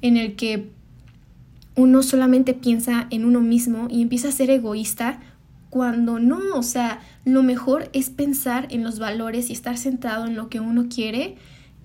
en 0.02 0.18
el 0.18 0.36
que 0.36 0.72
uno 1.76 2.02
solamente 2.02 2.56
piensa 2.56 3.06
en 3.12 3.26
uno 3.26 3.42
mismo 3.42 3.90
y 3.92 4.02
empieza 4.02 4.30
a 4.30 4.32
ser 4.32 4.50
egoísta 4.50 5.20
cuando 5.74 6.20
no, 6.20 6.40
o 6.54 6.62
sea, 6.62 7.00
lo 7.26 7.42
mejor 7.42 7.90
es 7.94 8.12
pensar 8.12 8.68
en 8.70 8.84
los 8.84 9.00
valores 9.00 9.50
y 9.50 9.54
estar 9.54 9.76
centrado 9.76 10.28
en 10.28 10.36
lo 10.36 10.48
que 10.48 10.60
uno 10.60 10.86
quiere 10.88 11.36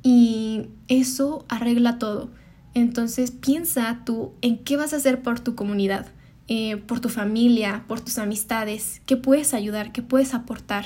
y 0.02 0.66
eso 0.88 1.46
arregla 1.48 1.98
todo. 1.98 2.28
Entonces 2.74 3.30
piensa 3.30 4.02
tú 4.04 4.32
en 4.42 4.58
qué 4.58 4.76
vas 4.76 4.92
a 4.92 4.96
hacer 4.96 5.22
por 5.22 5.40
tu 5.40 5.54
comunidad, 5.54 6.04
eh, 6.48 6.76
por 6.76 7.00
tu 7.00 7.08
familia, 7.08 7.86
por 7.88 8.02
tus 8.02 8.18
amistades, 8.18 9.00
qué 9.06 9.16
puedes 9.16 9.54
ayudar, 9.54 9.90
qué 9.90 10.02
puedes 10.02 10.34
aportar. 10.34 10.84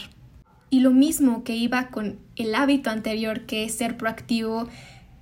Y 0.70 0.78
lo 0.78 0.92
mismo 0.92 1.42
que 1.42 1.56
iba 1.56 1.88
con 1.88 2.20
el 2.36 2.54
hábito 2.54 2.90
anterior, 2.90 3.46
que 3.46 3.64
es 3.64 3.74
ser 3.74 3.96
proactivo, 3.96 4.68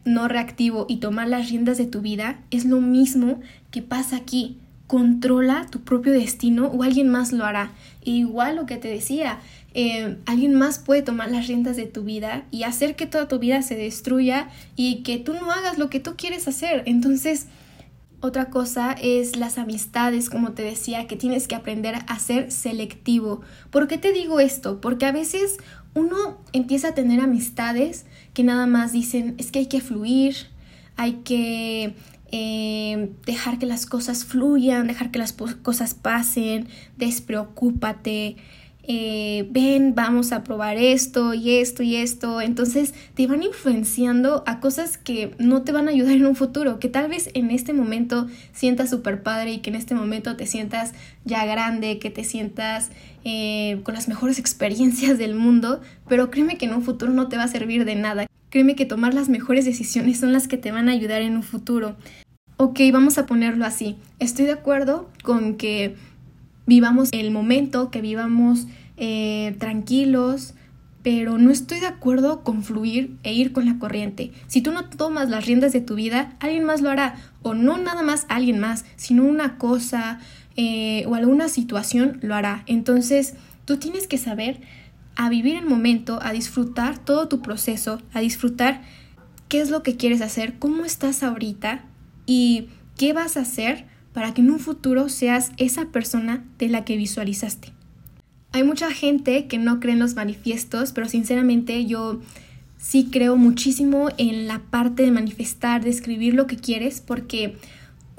no 0.04 0.28
reactivo 0.28 0.84
y 0.86 0.98
tomar 0.98 1.28
las 1.28 1.48
riendas 1.48 1.78
de 1.78 1.86
tu 1.86 2.02
vida, 2.02 2.42
es 2.50 2.66
lo 2.66 2.82
mismo 2.82 3.40
que 3.70 3.80
pasa 3.80 4.16
aquí 4.16 4.58
controla 4.90 5.68
tu 5.70 5.82
propio 5.82 6.12
destino 6.12 6.66
o 6.66 6.82
alguien 6.82 7.08
más 7.08 7.30
lo 7.30 7.44
hará. 7.44 7.70
igual 8.02 8.56
lo 8.56 8.66
que 8.66 8.76
te 8.76 8.88
decía, 8.88 9.38
eh, 9.72 10.16
alguien 10.26 10.54
más 10.54 10.80
puede 10.80 11.02
tomar 11.02 11.30
las 11.30 11.46
riendas 11.46 11.76
de 11.76 11.86
tu 11.86 12.02
vida 12.02 12.42
y 12.50 12.64
hacer 12.64 12.96
que 12.96 13.06
toda 13.06 13.28
tu 13.28 13.38
vida 13.38 13.62
se 13.62 13.76
destruya 13.76 14.48
y 14.74 15.04
que 15.04 15.18
tú 15.18 15.34
no 15.34 15.52
hagas 15.52 15.78
lo 15.78 15.90
que 15.90 16.00
tú 16.00 16.16
quieres 16.16 16.48
hacer. 16.48 16.82
Entonces, 16.86 17.46
otra 18.20 18.46
cosa 18.46 18.90
es 19.00 19.36
las 19.36 19.58
amistades, 19.58 20.28
como 20.28 20.54
te 20.54 20.64
decía, 20.64 21.06
que 21.06 21.14
tienes 21.14 21.46
que 21.46 21.54
aprender 21.54 21.94
a 22.08 22.18
ser 22.18 22.50
selectivo. 22.50 23.42
¿Por 23.70 23.86
qué 23.86 23.96
te 23.96 24.12
digo 24.12 24.40
esto? 24.40 24.80
Porque 24.80 25.06
a 25.06 25.12
veces 25.12 25.58
uno 25.94 26.40
empieza 26.52 26.88
a 26.88 26.94
tener 26.94 27.20
amistades 27.20 28.06
que 28.34 28.42
nada 28.42 28.66
más 28.66 28.90
dicen 28.90 29.36
es 29.38 29.52
que 29.52 29.60
hay 29.60 29.66
que 29.66 29.80
fluir, 29.80 30.34
hay 30.96 31.20
que 31.22 31.94
eh, 32.32 33.10
dejar 33.26 33.58
que 33.58 33.66
las 33.66 33.86
cosas 33.86 34.24
fluyan, 34.24 34.86
dejar 34.86 35.10
que 35.10 35.18
las 35.18 35.32
cosas 35.32 35.94
pasen, 35.94 36.68
despreocúpate, 36.96 38.36
eh, 38.92 39.46
ven, 39.50 39.94
vamos 39.94 40.32
a 40.32 40.42
probar 40.42 40.76
esto 40.76 41.34
y 41.34 41.58
esto 41.58 41.82
y 41.82 41.96
esto. 41.96 42.40
Entonces 42.40 42.94
te 43.14 43.26
van 43.26 43.42
influenciando 43.42 44.42
a 44.46 44.58
cosas 44.60 44.98
que 44.98 45.34
no 45.38 45.62
te 45.62 45.72
van 45.72 45.86
a 45.88 45.90
ayudar 45.90 46.14
en 46.14 46.26
un 46.26 46.34
futuro, 46.34 46.78
que 46.78 46.88
tal 46.88 47.08
vez 47.08 47.30
en 47.34 47.50
este 47.50 47.72
momento 47.72 48.26
sientas 48.52 48.90
súper 48.90 49.22
padre 49.22 49.52
y 49.52 49.58
que 49.58 49.70
en 49.70 49.76
este 49.76 49.94
momento 49.94 50.36
te 50.36 50.46
sientas 50.46 50.92
ya 51.24 51.44
grande, 51.44 51.98
que 51.98 52.10
te 52.10 52.24
sientas 52.24 52.90
eh, 53.24 53.80
con 53.84 53.94
las 53.94 54.08
mejores 54.08 54.38
experiencias 54.40 55.18
del 55.18 55.34
mundo, 55.34 55.80
pero 56.08 56.30
créeme 56.30 56.58
que 56.58 56.66
en 56.66 56.74
un 56.74 56.82
futuro 56.82 57.12
no 57.12 57.28
te 57.28 57.36
va 57.36 57.44
a 57.44 57.48
servir 57.48 57.84
de 57.84 57.94
nada. 57.94 58.29
Créeme 58.50 58.74
que 58.74 58.84
tomar 58.84 59.14
las 59.14 59.28
mejores 59.28 59.64
decisiones 59.64 60.18
son 60.18 60.32
las 60.32 60.48
que 60.48 60.58
te 60.58 60.72
van 60.72 60.88
a 60.88 60.92
ayudar 60.92 61.22
en 61.22 61.36
un 61.36 61.44
futuro. 61.44 61.96
Ok, 62.56 62.80
vamos 62.92 63.16
a 63.16 63.26
ponerlo 63.26 63.64
así. 63.64 63.96
Estoy 64.18 64.46
de 64.46 64.52
acuerdo 64.52 65.08
con 65.22 65.56
que 65.56 65.94
vivamos 66.66 67.08
el 67.12 67.30
momento, 67.30 67.90
que 67.90 68.00
vivamos 68.00 68.66
eh, 68.96 69.54
tranquilos, 69.58 70.54
pero 71.02 71.38
no 71.38 71.50
estoy 71.50 71.80
de 71.80 71.86
acuerdo 71.86 72.42
con 72.42 72.64
fluir 72.64 73.16
e 73.22 73.32
ir 73.32 73.52
con 73.52 73.66
la 73.66 73.78
corriente. 73.78 74.32
Si 74.48 74.62
tú 74.62 74.72
no 74.72 74.84
tomas 74.84 75.30
las 75.30 75.46
riendas 75.46 75.72
de 75.72 75.80
tu 75.80 75.94
vida, 75.94 76.36
alguien 76.40 76.64
más 76.64 76.80
lo 76.80 76.90
hará. 76.90 77.14
O 77.42 77.54
no 77.54 77.78
nada 77.78 78.02
más 78.02 78.26
alguien 78.28 78.58
más, 78.58 78.84
sino 78.96 79.24
una 79.24 79.58
cosa 79.58 80.18
eh, 80.56 81.04
o 81.06 81.14
alguna 81.14 81.48
situación 81.48 82.18
lo 82.20 82.34
hará. 82.34 82.64
Entonces, 82.66 83.34
tú 83.64 83.78
tienes 83.78 84.06
que 84.06 84.18
saber 84.18 84.60
a 85.20 85.28
vivir 85.28 85.54
el 85.56 85.66
momento, 85.66 86.18
a 86.22 86.32
disfrutar 86.32 86.96
todo 86.96 87.28
tu 87.28 87.42
proceso, 87.42 88.00
a 88.14 88.20
disfrutar 88.20 88.80
qué 89.48 89.60
es 89.60 89.68
lo 89.68 89.82
que 89.82 89.98
quieres 89.98 90.22
hacer, 90.22 90.58
cómo 90.58 90.86
estás 90.86 91.22
ahorita 91.22 91.84
y 92.24 92.68
qué 92.96 93.12
vas 93.12 93.36
a 93.36 93.40
hacer 93.40 93.84
para 94.14 94.32
que 94.32 94.40
en 94.40 94.50
un 94.50 94.58
futuro 94.58 95.10
seas 95.10 95.52
esa 95.58 95.88
persona 95.88 96.42
de 96.56 96.68
la 96.70 96.86
que 96.86 96.96
visualizaste. 96.96 97.70
Hay 98.52 98.64
mucha 98.64 98.90
gente 98.92 99.46
que 99.46 99.58
no 99.58 99.78
cree 99.78 99.92
en 99.92 100.00
los 100.00 100.14
manifiestos, 100.14 100.92
pero 100.92 101.06
sinceramente 101.06 101.84
yo 101.84 102.22
sí 102.78 103.10
creo 103.12 103.36
muchísimo 103.36 104.08
en 104.16 104.46
la 104.46 104.60
parte 104.70 105.02
de 105.02 105.10
manifestar, 105.10 105.84
de 105.84 105.90
escribir 105.90 106.32
lo 106.32 106.46
que 106.46 106.56
quieres, 106.56 107.02
porque 107.02 107.56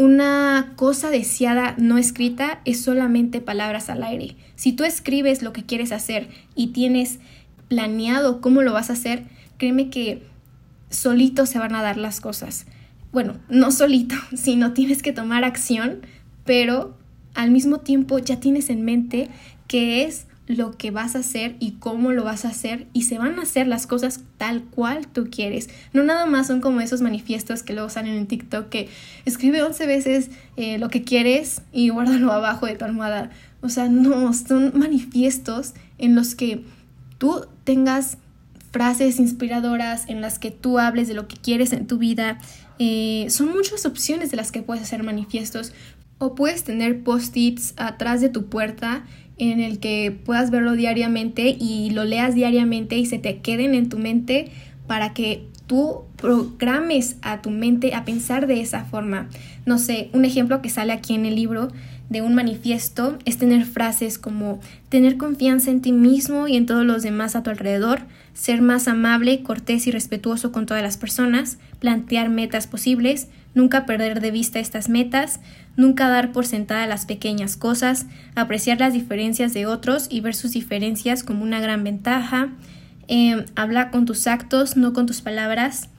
una 0.02 0.74
cosa 0.78 1.12
deseada 1.12 1.76
no 1.78 2.00
escrita 2.00 2.60
es 2.66 2.82
solamente 2.82 3.40
palabras 3.40 3.88
al 3.88 4.04
aire. 4.04 4.36
Si 4.56 4.74
tú 4.74 4.84
escribes 4.84 5.44
lo 5.44 5.54
que 5.54 5.64
quieres 5.64 5.92
hacer 5.92 6.28
y 6.56 6.68
tienes 6.68 7.20
planeado 7.68 8.42
cómo 8.42 8.64
lo 8.64 8.74
vas 8.74 8.90
a 8.90 8.94
hacer, 8.94 9.26
créeme 9.60 9.92
que 9.92 10.24
solito 10.90 11.46
se 11.46 11.60
van 11.60 11.76
a 11.76 11.84
dar 11.84 11.98
las 11.98 12.20
cosas. 12.20 12.66
Bueno, 13.12 13.36
no 13.48 13.72
solito, 13.72 14.16
sino 14.36 14.74
tienes 14.74 15.04
que 15.04 15.14
tomar 15.14 15.44
acción, 15.44 16.02
pero 16.46 16.98
al 17.36 17.52
mismo 17.52 17.82
tiempo 17.82 18.18
ya 18.18 18.40
tienes 18.40 18.72
en 18.72 18.84
mente 18.84 19.30
qué 19.68 20.04
es 20.04 20.26
lo 20.58 20.78
que 20.78 20.92
vas 20.92 21.16
a 21.16 21.20
hacer 21.20 21.56
y 21.60 21.74
cómo 21.74 22.12
lo 22.12 22.24
vas 22.24 22.46
a 22.46 22.50
hacer 22.50 22.88
y 22.94 23.04
se 23.04 23.18
van 23.18 23.40
a 23.40 23.44
hacer 23.44 23.68
las 23.68 23.88
cosas 23.88 24.22
tal 24.38 24.64
cual 24.64 25.08
tú 25.08 25.30
quieres. 25.32 25.70
No 25.94 26.04
nada 26.04 26.26
más 26.26 26.48
son 26.48 26.62
como 26.62 26.82
esos 26.82 27.02
manifiestos 27.02 27.64
que 27.64 27.74
luego 27.74 27.90
salen 27.90 28.16
en 28.16 28.28
TikTok 28.28 28.70
que 28.70 28.90
escribe 29.26 29.64
11 29.64 29.86
veces 29.88 30.32
eh, 30.58 30.78
lo 30.78 30.90
que 30.90 31.04
quieres 31.04 31.62
y 31.72 31.90
guárdalo 31.90 32.32
abajo 32.32 32.66
de 32.66 32.76
tu 32.76 32.86
almohada. 32.86 33.32
O 33.62 33.70
sea, 33.70 33.88
no, 33.88 34.34
son 34.34 34.72
manifiestos 34.76 35.74
en 35.98 36.16
los 36.16 36.36
que 36.36 36.64
tú 37.18 37.46
tengas 37.64 38.18
frases 38.72 39.20
inspiradoras, 39.20 40.08
en 40.08 40.22
las 40.22 40.40
que 40.40 40.50
tú 40.50 40.80
hables 40.80 41.08
de 41.08 41.14
lo 41.14 41.28
que 41.28 41.38
quieres 41.38 41.74
en 41.74 41.88
tu 41.88 41.98
vida. 41.98 42.40
Eh, 42.80 43.28
son 43.30 43.50
muchas 43.50 43.86
opciones 43.86 44.32
de 44.32 44.38
las 44.38 44.52
que 44.52 44.64
puedes 44.64 44.84
hacer 44.84 45.04
manifiestos. 45.04 45.74
O 46.18 46.36
puedes 46.36 46.64
tener 46.64 47.04
post-its 47.04 47.74
atrás 47.78 48.22
de 48.22 48.30
tu 48.30 48.46
puerta 48.46 49.06
en 49.50 49.60
el 49.60 49.80
que 49.80 50.12
puedas 50.12 50.52
verlo 50.52 50.74
diariamente 50.74 51.56
y 51.60 51.90
lo 51.90 52.04
leas 52.04 52.36
diariamente 52.36 52.98
y 52.98 53.08
se 53.08 53.18
te 53.18 53.40
queden 53.40 53.74
en 53.74 53.90
tu 53.90 53.98
mente 53.98 54.52
para 54.86 55.14
que 55.14 55.48
tú 55.66 56.04
programes 56.18 57.16
a 57.24 57.42
tu 57.42 57.50
mente 57.50 57.96
a 57.96 58.06
pensar 58.06 58.46
de 58.46 58.62
esa 58.62 58.86
forma. 58.86 59.30
No 59.66 59.80
sé, 59.80 60.10
un 60.14 60.26
ejemplo 60.26 60.62
que 60.62 60.70
sale 60.70 60.94
aquí 60.94 61.16
en 61.16 61.26
el 61.26 61.36
libro 61.36 61.70
de 62.10 62.22
un 62.22 62.36
manifiesto 62.36 63.18
es 63.26 63.38
tener 63.38 63.66
frases 63.66 64.20
como 64.20 64.60
tener 64.90 65.18
confianza 65.18 65.72
en 65.72 65.82
ti 65.82 65.92
mismo 65.92 66.48
y 66.48 66.58
en 66.58 66.66
todos 66.66 66.86
los 66.86 67.02
demás 67.02 67.36
a 67.36 67.42
tu 67.42 67.50
alrededor, 67.50 68.02
ser 68.34 68.62
más 68.62 68.88
amable, 68.88 69.42
cortés 69.42 69.88
y 69.88 69.92
respetuoso 69.92 70.52
con 70.52 70.66
todas 70.66 70.84
las 70.84 70.98
personas, 70.98 71.58
plantear 71.80 72.30
metas 72.30 72.68
posibles, 72.68 73.30
nunca 73.56 73.86
perder 73.86 74.20
de 74.22 74.32
vista 74.32 74.60
estas 74.60 74.90
metas, 74.90 75.40
nunca 75.76 76.10
dar 76.10 76.32
por 76.32 76.46
sentada 76.46 76.86
las 76.88 77.06
pequeñas 77.06 77.58
cosas, 77.58 78.06
apreciar 78.36 78.80
las 78.80 78.94
diferencias 78.94 79.54
de 79.54 79.66
otros 79.66 80.08
y 80.10 80.22
ver 80.22 80.36
sus 80.36 80.52
diferencias 80.52 81.24
como 81.24 81.44
una 81.44 81.60
gran 81.60 81.84
ventaja, 81.84 82.50
eh, 83.08 83.46
habla 83.56 83.92
con 83.92 84.06
tus 84.06 84.28
actos, 84.28 84.78
no 84.78 84.94
con 84.94 85.06
tus 85.06 85.22
palabras. 85.22 85.90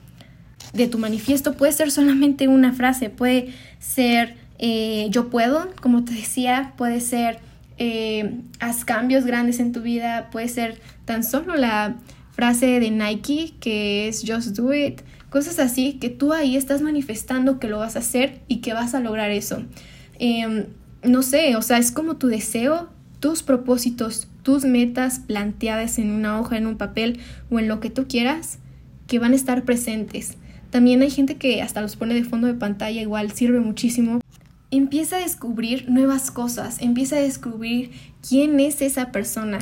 De 0.72 0.87
tu 0.88 0.98
manifiesto 0.98 1.54
puede 1.54 1.72
ser 1.72 1.90
solamente 1.90 2.48
una 2.48 2.72
frase, 2.72 3.11
puede 3.11 3.52
ser 3.78 4.37
eh, 4.58 5.08
yo 5.11 5.28
puedo, 5.28 5.68
como 5.80 6.04
te 6.04 6.12
decía, 6.12 6.72
puede 6.76 7.00
ser 7.00 7.40
eh, 7.78 8.40
haz 8.61 8.85
cambios 8.85 9.24
grandes 9.24 9.58
en 9.58 9.72
tu 9.72 9.82
vida, 9.82 10.28
puede 10.30 10.48
ser 10.48 10.80
tan 11.04 11.24
solo 11.24 11.56
la 11.56 11.96
frase 12.30 12.78
de 12.78 12.90
Nike 12.90 13.54
que 13.61 14.06
es 14.06 14.22
just 14.24 14.56
do 14.56 14.72
it, 14.72 15.02
cosas 15.32 15.58
así 15.58 15.94
que 15.94 16.10
tú 16.10 16.34
ahí 16.34 16.56
estás 16.58 16.82
manifestando 16.82 17.58
que 17.58 17.66
lo 17.66 17.78
vas 17.78 17.96
a 17.96 18.00
hacer 18.00 18.42
y 18.48 18.58
que 18.58 18.74
vas 18.74 18.94
a 18.94 19.00
lograr 19.00 19.30
eso. 19.30 19.62
Em, 20.18 20.66
no 21.02 21.22
sé, 21.22 21.56
o 21.56 21.62
sea, 21.62 21.78
es 21.78 21.90
como 21.90 22.18
tu 22.18 22.26
deseo, 22.28 22.90
tus 23.18 23.42
propósitos, 23.42 24.28
tus 24.42 24.66
metas 24.66 25.20
planteadas 25.20 25.98
en 25.98 26.10
una 26.10 26.38
hoja, 26.38 26.58
en 26.58 26.66
un 26.66 26.76
papel 26.76 27.18
o 27.50 27.58
en 27.58 27.66
lo 27.66 27.80
que 27.80 27.88
tú 27.88 28.06
quieras, 28.06 28.58
que 29.06 29.18
van 29.18 29.32
a 29.32 29.36
estar 29.36 29.64
presentes. 29.64 30.36
También 30.68 31.00
hay 31.00 31.10
gente 31.10 31.36
que 31.36 31.62
hasta 31.62 31.80
los 31.80 31.96
pone 31.96 32.12
de 32.12 32.24
fondo 32.24 32.46
de 32.46 32.54
pantalla, 32.54 33.00
igual 33.00 33.32
sirve 33.32 33.60
muchísimo. 33.60 34.20
Empieza 34.70 35.16
a 35.16 35.20
descubrir 35.20 35.88
nuevas 35.88 36.30
cosas, 36.30 36.76
empieza 36.80 37.16
a 37.16 37.20
descubrir 37.20 37.90
quién 38.26 38.60
es 38.60 38.82
esa 38.82 39.12
persona, 39.12 39.60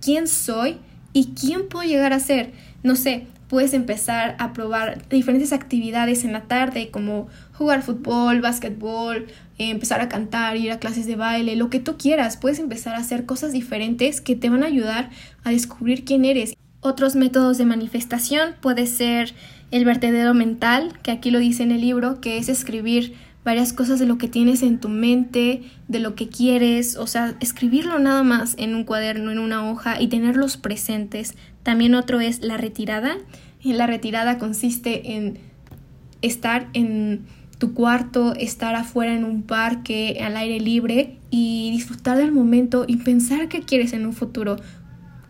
quién 0.00 0.26
soy 0.26 0.78
y 1.12 1.34
quién 1.38 1.68
puedo 1.68 1.86
llegar 1.86 2.14
a 2.14 2.20
ser. 2.20 2.52
No 2.82 2.96
sé, 2.96 3.26
puedes 3.52 3.74
empezar 3.74 4.34
a 4.38 4.54
probar 4.54 5.06
diferentes 5.10 5.52
actividades 5.52 6.24
en 6.24 6.32
la 6.32 6.44
tarde 6.44 6.88
como 6.90 7.28
jugar 7.52 7.82
fútbol, 7.82 8.40
básquetbol, 8.40 9.26
empezar 9.58 10.00
a 10.00 10.08
cantar, 10.08 10.56
ir 10.56 10.72
a 10.72 10.78
clases 10.78 11.04
de 11.04 11.16
baile, 11.16 11.54
lo 11.54 11.68
que 11.68 11.78
tú 11.78 11.98
quieras. 11.98 12.38
Puedes 12.38 12.58
empezar 12.58 12.94
a 12.94 13.00
hacer 13.00 13.26
cosas 13.26 13.52
diferentes 13.52 14.22
que 14.22 14.36
te 14.36 14.48
van 14.48 14.62
a 14.62 14.68
ayudar 14.68 15.10
a 15.44 15.50
descubrir 15.50 16.06
quién 16.06 16.24
eres. 16.24 16.54
Otros 16.80 17.14
métodos 17.14 17.58
de 17.58 17.66
manifestación 17.66 18.54
puede 18.62 18.86
ser 18.86 19.34
el 19.70 19.84
vertedero 19.84 20.32
mental, 20.32 20.98
que 21.02 21.10
aquí 21.10 21.30
lo 21.30 21.38
dice 21.38 21.62
en 21.62 21.72
el 21.72 21.82
libro, 21.82 22.22
que 22.22 22.38
es 22.38 22.48
escribir 22.48 23.12
varias 23.44 23.72
cosas 23.72 23.98
de 23.98 24.06
lo 24.06 24.18
que 24.18 24.28
tienes 24.28 24.62
en 24.62 24.78
tu 24.78 24.88
mente, 24.88 25.62
de 25.88 25.98
lo 25.98 26.14
que 26.14 26.28
quieres, 26.28 26.96
o 26.96 27.06
sea, 27.06 27.34
escribirlo 27.40 27.98
nada 27.98 28.22
más 28.22 28.54
en 28.56 28.74
un 28.74 28.84
cuaderno, 28.84 29.30
en 29.30 29.38
una 29.38 29.70
hoja 29.70 30.00
y 30.00 30.08
tenerlos 30.08 30.56
presentes. 30.56 31.34
También 31.62 31.94
otro 31.94 32.20
es 32.20 32.42
la 32.42 32.56
retirada. 32.56 33.16
La 33.62 33.86
retirada 33.86 34.38
consiste 34.38 35.14
en 35.14 35.38
estar 36.20 36.68
en 36.72 37.26
tu 37.58 37.74
cuarto, 37.74 38.34
estar 38.34 38.74
afuera 38.74 39.14
en 39.14 39.24
un 39.24 39.42
parque, 39.42 40.18
al 40.24 40.36
aire 40.36 40.58
libre 40.58 41.16
y 41.30 41.70
disfrutar 41.70 42.16
del 42.16 42.32
momento 42.32 42.84
y 42.88 42.96
pensar 42.96 43.48
qué 43.48 43.60
quieres 43.60 43.92
en 43.92 44.04
un 44.04 44.12
futuro, 44.12 44.56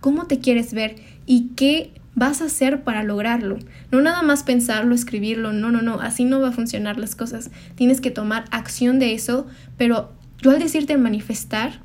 cómo 0.01 0.27
te 0.27 0.39
quieres 0.39 0.73
ver 0.73 0.97
y 1.27 1.49
qué 1.57 1.93
vas 2.15 2.41
a 2.41 2.47
hacer 2.47 2.85
para 2.85 3.03
lograrlo. 3.03 3.59
No 3.91 4.01
nada 4.01 4.23
más 4.23 4.43
pensarlo, 4.43 4.95
escribirlo, 4.95 5.53
no, 5.53 5.71
no, 5.71 5.83
no, 5.83 6.01
así 6.01 6.25
no 6.25 6.41
va 6.41 6.49
a 6.49 6.53
funcionar 6.53 6.99
las 6.99 7.15
cosas. 7.15 7.51
Tienes 7.75 8.01
que 8.01 8.11
tomar 8.11 8.45
acción 8.51 8.99
de 8.99 9.13
eso, 9.13 9.47
pero 9.77 10.13
yo 10.41 10.53
al 10.53 10.59
decirte 10.59 10.97
manifestar 10.97 11.81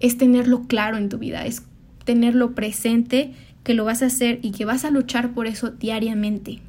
es 0.00 0.18
tenerlo 0.18 0.64
claro 0.64 0.96
en 0.96 1.08
tu 1.08 1.18
vida, 1.18 1.46
es 1.46 1.62
tenerlo 2.04 2.54
presente, 2.54 3.32
que 3.64 3.74
lo 3.74 3.84
vas 3.84 4.02
a 4.02 4.06
hacer 4.06 4.38
y 4.42 4.52
que 4.52 4.64
vas 4.64 4.84
a 4.84 4.90
luchar 4.90 5.34
por 5.34 5.46
eso 5.46 5.70
diariamente. 5.70 6.60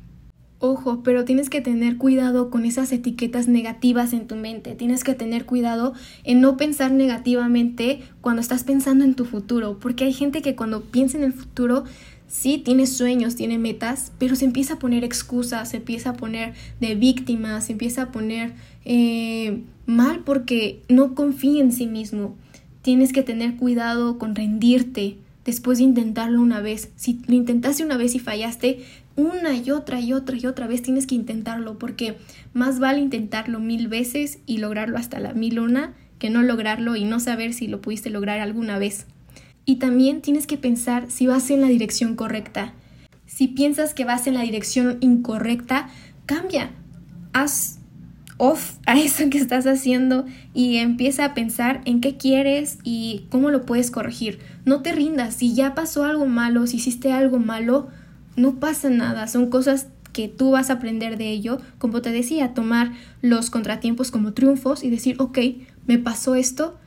Ojo, 0.60 1.04
pero 1.04 1.26
tienes 1.26 1.50
que 1.50 1.60
tener 1.60 1.98
cuidado 1.98 2.50
con 2.50 2.66
esas 2.66 2.92
etiquetas 2.94 3.48
negativas 3.50 4.14
en 4.14 4.26
tu 4.26 4.36
mente. 4.36 4.74
Tienes 4.74 5.04
que 5.04 5.14
tener 5.14 5.46
cuidado 5.46 5.94
en 6.24 6.40
no 6.40 6.56
pensar 6.56 6.92
negativamente 6.92 8.00
cuando 8.22 8.42
estás 8.42 8.64
pensando 8.64 9.04
en 9.04 9.16
tu 9.16 9.26
futuro, 9.26 9.78
porque 9.80 10.06
hay 10.06 10.14
gente 10.14 10.42
que 10.42 10.56
cuando 10.56 10.82
piensa 10.82 11.18
en 11.18 11.26
el 11.26 11.34
futuro 11.34 11.84
sí 12.28 12.58
tiene 12.58 12.88
sueños, 12.88 13.36
tiene 13.36 13.60
metas, 13.60 14.14
pero 14.18 14.36
se 14.36 14.46
empieza 14.46 14.76
a 14.76 14.80
poner 14.80 15.04
excusas, 15.04 15.70
se 15.70 15.78
empieza 15.78 16.12
a 16.12 16.14
poner 16.14 16.54
de 16.80 16.96
víctima, 16.96 17.60
se 17.60 17.74
empieza 17.74 18.04
a 18.04 18.12
poner 18.12 18.54
eh, 18.86 19.62
mal 19.86 20.22
porque 20.22 20.82
no 20.88 21.16
confía 21.16 21.62
en 21.62 21.74
sí 21.74 21.86
mismo. 21.86 22.36
Tienes 22.82 23.12
que 23.12 23.24
tener 23.24 23.58
cuidado 23.58 24.18
con 24.18 24.36
rendirte 24.36 25.18
después 25.46 25.78
de 25.78 25.86
intentarlo 25.86 26.42
una 26.42 26.60
vez. 26.60 26.90
Si 26.96 27.22
lo 27.28 27.36
intentaste 27.36 27.86
una 27.86 27.98
vez 27.98 28.16
y 28.16 28.20
fallaste, 28.20 28.84
una 29.16 29.56
y 29.56 29.72
otra 29.72 30.02
y 30.02 30.12
otra 30.12 30.36
y 30.36 30.46
otra 30.46 30.68
vez 30.68 30.82
tienes 30.82 31.08
que 31.08 31.16
intentarlo 31.16 31.80
porque 31.80 32.18
más 32.54 32.80
vale 32.80 33.00
intentarlo 33.00 33.60
mil 33.60 33.88
veces 33.88 34.40
y 34.46 34.58
lograrlo 34.58 34.98
hasta 34.98 35.20
la 35.20 35.34
mil 35.34 35.60
una 35.60 35.94
que 36.20 36.30
no 36.30 36.42
lograrlo 36.42 36.96
y 36.96 37.06
no 37.06 37.20
saber 37.20 37.54
si 37.54 37.68
lo 37.68 37.80
pudiste 37.80 38.10
lograr 38.10 38.40
alguna 38.40 38.78
vez. 38.80 39.06
Y 39.66 39.78
también 39.78 40.22
tienes 40.22 40.48
que 40.48 40.58
pensar 40.58 41.10
si 41.10 41.28
vas 41.28 41.50
en 41.50 41.62
la 41.62 41.68
dirección 41.68 42.16
correcta. 42.16 42.74
Si 43.26 43.48
piensas 43.48 43.94
que 43.94 44.06
vas 44.06 44.28
en 44.28 44.36
la 44.36 44.42
dirección 44.42 44.98
incorrecta, 45.02 45.90
cambia. 46.26 46.72
Haz 47.34 47.80
off 48.38 48.78
a 48.86 49.00
eso 49.00 49.30
que 49.30 49.38
estás 49.38 49.66
haciendo 49.66 50.26
y 50.54 50.78
empieza 50.78 51.26
a 51.26 51.34
pensar 51.34 51.82
en 51.86 52.02
qué 52.02 52.18
quieres 52.18 52.80
y 52.84 53.26
cómo 53.30 53.50
lo 53.50 53.66
puedes 53.66 53.92
corregir. 53.92 54.40
No 54.66 54.82
te 54.82 54.92
rindas. 54.92 55.36
Si 55.36 55.54
ya 55.54 55.76
pasó 55.76 56.04
algo 56.04 56.26
malo, 56.26 56.68
si 56.68 56.78
hiciste 56.78 57.12
algo 57.12 57.40
malo, 57.40 57.88
no 58.36 58.60
pasa 58.60 58.90
nada. 58.90 59.28
Son 59.28 59.50
cosas 59.50 59.88
que 60.12 60.28
tú 60.28 60.52
vas 60.52 60.70
a 60.70 60.74
aprender 60.74 61.18
de 61.18 61.30
ello. 61.30 61.60
Como 61.78 62.02
te 62.02 62.12
decía, 62.12 62.54
tomar 62.54 62.94
los 63.22 63.50
contratiempos 63.50 64.12
como 64.12 64.34
triunfos 64.34 64.84
y 64.84 64.90
decir, 64.90 65.16
ok, 65.20 65.40
me 65.88 65.98
pasó 65.98 66.36
esto, 66.36 66.78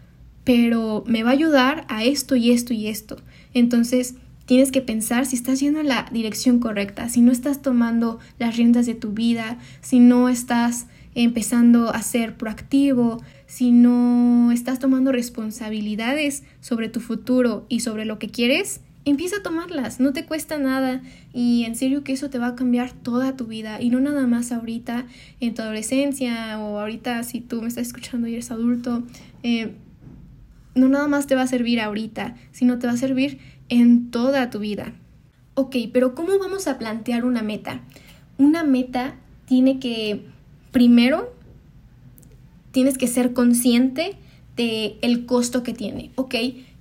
pero 0.44 1.04
me 1.06 1.22
va 1.22 1.30
a 1.30 1.34
ayudar 1.34 1.84
a 1.88 2.04
esto 2.04 2.36
y 2.36 2.50
esto 2.50 2.72
y 2.72 2.88
esto. 2.88 3.16
Entonces, 3.54 4.14
tienes 4.46 4.72
que 4.72 4.80
pensar 4.80 5.26
si 5.26 5.36
estás 5.36 5.60
yendo 5.60 5.80
en 5.80 5.88
la 5.88 6.06
dirección 6.10 6.58
correcta, 6.58 7.10
si 7.10 7.20
no 7.20 7.30
estás 7.30 7.60
tomando 7.60 8.18
las 8.38 8.56
riendas 8.56 8.86
de 8.86 8.94
tu 8.94 9.12
vida, 9.12 9.58
si 9.82 10.00
no 10.00 10.30
estás 10.30 10.86
empezando 11.24 11.90
a 11.90 12.00
ser 12.02 12.36
proactivo, 12.36 13.20
si 13.46 13.72
no 13.72 14.52
estás 14.52 14.78
tomando 14.78 15.10
responsabilidades 15.10 16.44
sobre 16.60 16.88
tu 16.88 17.00
futuro 17.00 17.66
y 17.68 17.80
sobre 17.80 18.04
lo 18.04 18.20
que 18.20 18.28
quieres, 18.28 18.82
empieza 19.04 19.38
a 19.38 19.42
tomarlas, 19.42 19.98
no 19.98 20.12
te 20.12 20.26
cuesta 20.26 20.58
nada 20.58 21.02
y 21.32 21.64
en 21.64 21.74
serio 21.74 22.04
que 22.04 22.12
eso 22.12 22.30
te 22.30 22.38
va 22.38 22.48
a 22.48 22.54
cambiar 22.54 22.92
toda 22.92 23.36
tu 23.36 23.46
vida 23.46 23.80
y 23.80 23.90
no 23.90 23.98
nada 23.98 24.28
más 24.28 24.52
ahorita 24.52 25.06
en 25.40 25.54
tu 25.54 25.62
adolescencia 25.62 26.60
o 26.60 26.78
ahorita 26.78 27.24
si 27.24 27.40
tú 27.40 27.62
me 27.62 27.68
estás 27.68 27.88
escuchando 27.88 28.28
y 28.28 28.34
eres 28.34 28.52
adulto. 28.52 29.02
Eh, 29.42 29.72
no 30.76 30.88
nada 30.88 31.08
más 31.08 31.26
te 31.26 31.34
va 31.34 31.42
a 31.42 31.46
servir 31.48 31.80
ahorita, 31.80 32.36
sino 32.52 32.78
te 32.78 32.86
va 32.86 32.92
a 32.92 32.96
servir 32.96 33.38
en 33.68 34.12
toda 34.12 34.50
tu 34.50 34.60
vida. 34.60 34.92
Ok, 35.54 35.74
pero 35.92 36.14
¿cómo 36.14 36.38
vamos 36.38 36.68
a 36.68 36.78
plantear 36.78 37.24
una 37.24 37.42
meta? 37.42 37.80
Una 38.36 38.62
meta 38.62 39.16
tiene 39.46 39.80
que, 39.80 40.26
primero, 40.70 41.34
tienes 42.70 42.98
que 42.98 43.06
ser 43.06 43.32
consciente 43.32 44.16
de 44.56 44.98
el 45.02 45.26
costo 45.26 45.62
que 45.62 45.72
tiene. 45.72 46.10
Ok, 46.16 46.34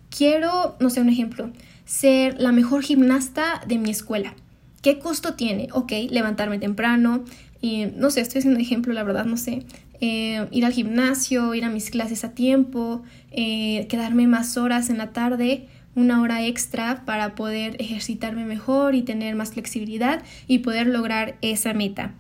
quiero, 0.10 0.76
no 0.80 0.90
sé, 0.90 1.02
un 1.02 1.10
ejemplo, 1.10 1.52
ser 1.86 2.40
la 2.40 2.52
mejor 2.52 2.84
gimnasta 2.84 3.62
de 3.68 3.78
mi 3.78 3.90
escuela. 3.90 4.34
¿Qué 4.82 5.00
costo 5.00 5.34
tiene? 5.34 5.70
Ok, 5.74 5.92
levantarme 6.10 6.60
temprano, 6.60 7.24
y 7.62 7.86
no 7.96 8.10
sé, 8.10 8.22
estoy 8.22 8.40
haciendo 8.40 8.58
un 8.58 8.66
ejemplo, 8.66 8.94
la 8.94 9.04
verdad, 9.04 9.26
no 9.26 9.38
sé. 9.38 9.64
Eh, 10.00 10.48
ir 10.52 10.66
al 10.66 10.74
gimnasio, 10.74 11.56
ir 11.56 11.66
a 11.66 11.70
mis 11.70 11.90
clases 11.90 12.24
a 12.24 12.32
tiempo, 12.32 13.02
eh, 13.32 13.88
quedarme 13.90 14.28
más 14.28 14.58
horas 14.58 14.90
en 14.90 14.98
la 14.98 15.12
tarde, 15.12 15.68
una 15.96 16.22
hora 16.22 16.46
extra 16.46 17.04
para 17.06 17.34
poder 17.34 17.76
ejercitarme 17.80 18.46
mejor 18.46 18.94
y 18.94 19.02
tener 19.02 19.36
más 19.36 19.52
flexibilidad 19.52 20.22
y 20.48 20.60
poder 20.60 20.86
lograr 20.88 21.38
esa 21.42 21.74
meta. 21.74 22.14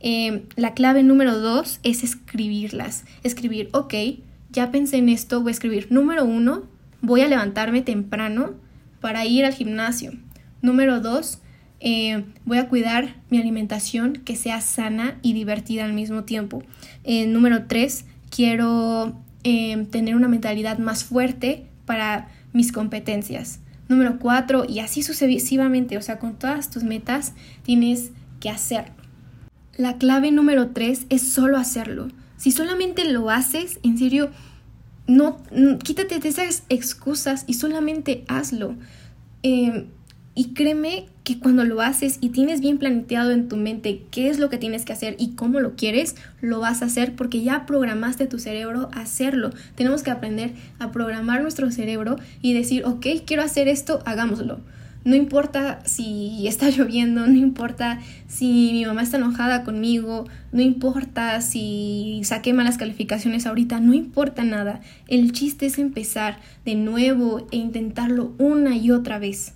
Eh, 0.00 0.46
la 0.56 0.74
clave 0.74 1.02
número 1.02 1.38
dos 1.38 1.80
es 1.82 2.02
escribirlas. 2.02 3.04
Escribir, 3.22 3.68
ok, 3.72 3.94
ya 4.50 4.70
pensé 4.70 4.96
en 4.96 5.08
esto, 5.08 5.40
voy 5.40 5.50
a 5.50 5.52
escribir. 5.52 5.88
Número 5.90 6.24
uno, 6.24 6.64
voy 7.02 7.20
a 7.20 7.28
levantarme 7.28 7.82
temprano 7.82 8.54
para 9.00 9.24
ir 9.26 9.44
al 9.44 9.54
gimnasio. 9.54 10.12
Número 10.62 11.00
dos, 11.00 11.40
eh, 11.80 12.24
voy 12.44 12.58
a 12.58 12.68
cuidar 12.68 13.16
mi 13.30 13.38
alimentación 13.38 14.14
que 14.24 14.36
sea 14.36 14.60
sana 14.60 15.18
y 15.22 15.32
divertida 15.32 15.84
al 15.84 15.94
mismo 15.94 16.24
tiempo. 16.24 16.62
Eh, 17.04 17.26
número 17.26 17.66
tres, 17.66 18.04
quiero 18.28 19.18
eh, 19.44 19.86
tener 19.90 20.14
una 20.16 20.28
mentalidad 20.28 20.78
más 20.78 21.04
fuerte 21.04 21.66
para 21.86 22.28
mis 22.52 22.72
competencias. 22.72 23.60
Número 23.88 24.18
cuatro, 24.18 24.64
y 24.68 24.80
así 24.80 25.02
sucesivamente, 25.02 25.96
o 25.96 26.02
sea, 26.02 26.18
con 26.18 26.38
todas 26.38 26.70
tus 26.70 26.84
metas 26.84 27.32
tienes 27.62 28.12
que 28.38 28.50
hacerlo. 28.50 28.99
La 29.80 29.96
clave 29.96 30.30
número 30.30 30.72
tres 30.72 31.06
es 31.08 31.22
solo 31.22 31.56
hacerlo. 31.56 32.08
Si 32.36 32.50
solamente 32.50 33.10
lo 33.10 33.30
haces, 33.30 33.80
en 33.82 33.96
serio, 33.96 34.28
no, 35.06 35.38
quítate 35.82 36.18
de 36.18 36.28
esas 36.28 36.64
excusas 36.68 37.44
y 37.46 37.54
solamente 37.54 38.22
hazlo. 38.28 38.74
Y 39.42 40.52
créeme 40.52 41.06
que 41.24 41.38
cuando 41.38 41.64
lo 41.64 41.80
haces 41.80 42.18
y 42.20 42.28
tienes 42.28 42.60
bien 42.60 42.76
planteado 42.76 43.30
en 43.30 43.48
tu 43.48 43.56
mente 43.56 44.02
qué 44.10 44.28
es 44.28 44.38
lo 44.38 44.50
que 44.50 44.58
tienes 44.58 44.84
que 44.84 44.92
hacer 44.92 45.16
y 45.18 45.30
cómo 45.30 45.60
lo 45.60 45.76
quieres, 45.76 46.14
lo 46.42 46.60
vas 46.60 46.82
a 46.82 46.84
hacer 46.84 47.16
porque 47.16 47.42
ya 47.42 47.64
programaste 47.64 48.26
tu 48.26 48.38
cerebro 48.38 48.90
a 48.92 49.00
hacerlo. 49.00 49.48
Tenemos 49.76 50.02
que 50.02 50.10
aprender 50.10 50.52
a 50.78 50.92
programar 50.92 51.40
nuestro 51.40 51.70
cerebro 51.70 52.18
y 52.42 52.52
decir, 52.52 52.84
ok, 52.84 53.06
quiero 53.24 53.42
hacer 53.42 53.66
esto, 53.66 54.02
hagámoslo. 54.04 54.60
No 55.02 55.16
importa 55.16 55.80
si 55.86 56.46
está 56.46 56.68
lloviendo, 56.70 57.26
no 57.26 57.36
importa 57.36 58.00
si 58.28 58.70
mi 58.72 58.84
mamá 58.84 59.02
está 59.02 59.16
enojada 59.16 59.64
conmigo, 59.64 60.26
no 60.52 60.60
importa 60.60 61.40
si 61.40 62.20
saqué 62.24 62.52
malas 62.52 62.76
calificaciones 62.76 63.46
ahorita, 63.46 63.80
no 63.80 63.94
importa 63.94 64.44
nada. 64.44 64.80
El 65.08 65.32
chiste 65.32 65.66
es 65.66 65.78
empezar 65.78 66.38
de 66.64 66.74
nuevo 66.74 67.46
e 67.50 67.56
intentarlo 67.56 68.34
una 68.38 68.76
y 68.76 68.90
otra 68.90 69.18
vez. 69.18 69.54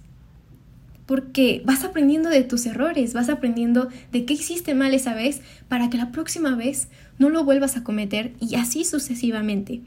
Porque 1.05 1.63
vas 1.67 1.85
aprendiendo 1.85 2.31
de 2.31 2.45
tus 2.45 2.65
errores, 2.65 3.13
vas 3.13 3.29
aprendiendo 3.29 3.91
de 4.11 4.25
qué 4.25 4.33
hiciste 4.33 4.75
mal 4.75 4.95
esa 4.95 5.13
vez 5.13 5.43
para 5.69 5.91
que 5.91 5.99
la 5.99 6.11
próxima 6.13 6.55
vez 6.57 6.89
no 7.19 7.29
lo 7.29 7.45
vuelvas 7.45 7.77
a 7.77 7.85
cometer 7.85 8.33
y 8.41 8.55
así 8.55 8.85
sucesivamente. 8.85 9.83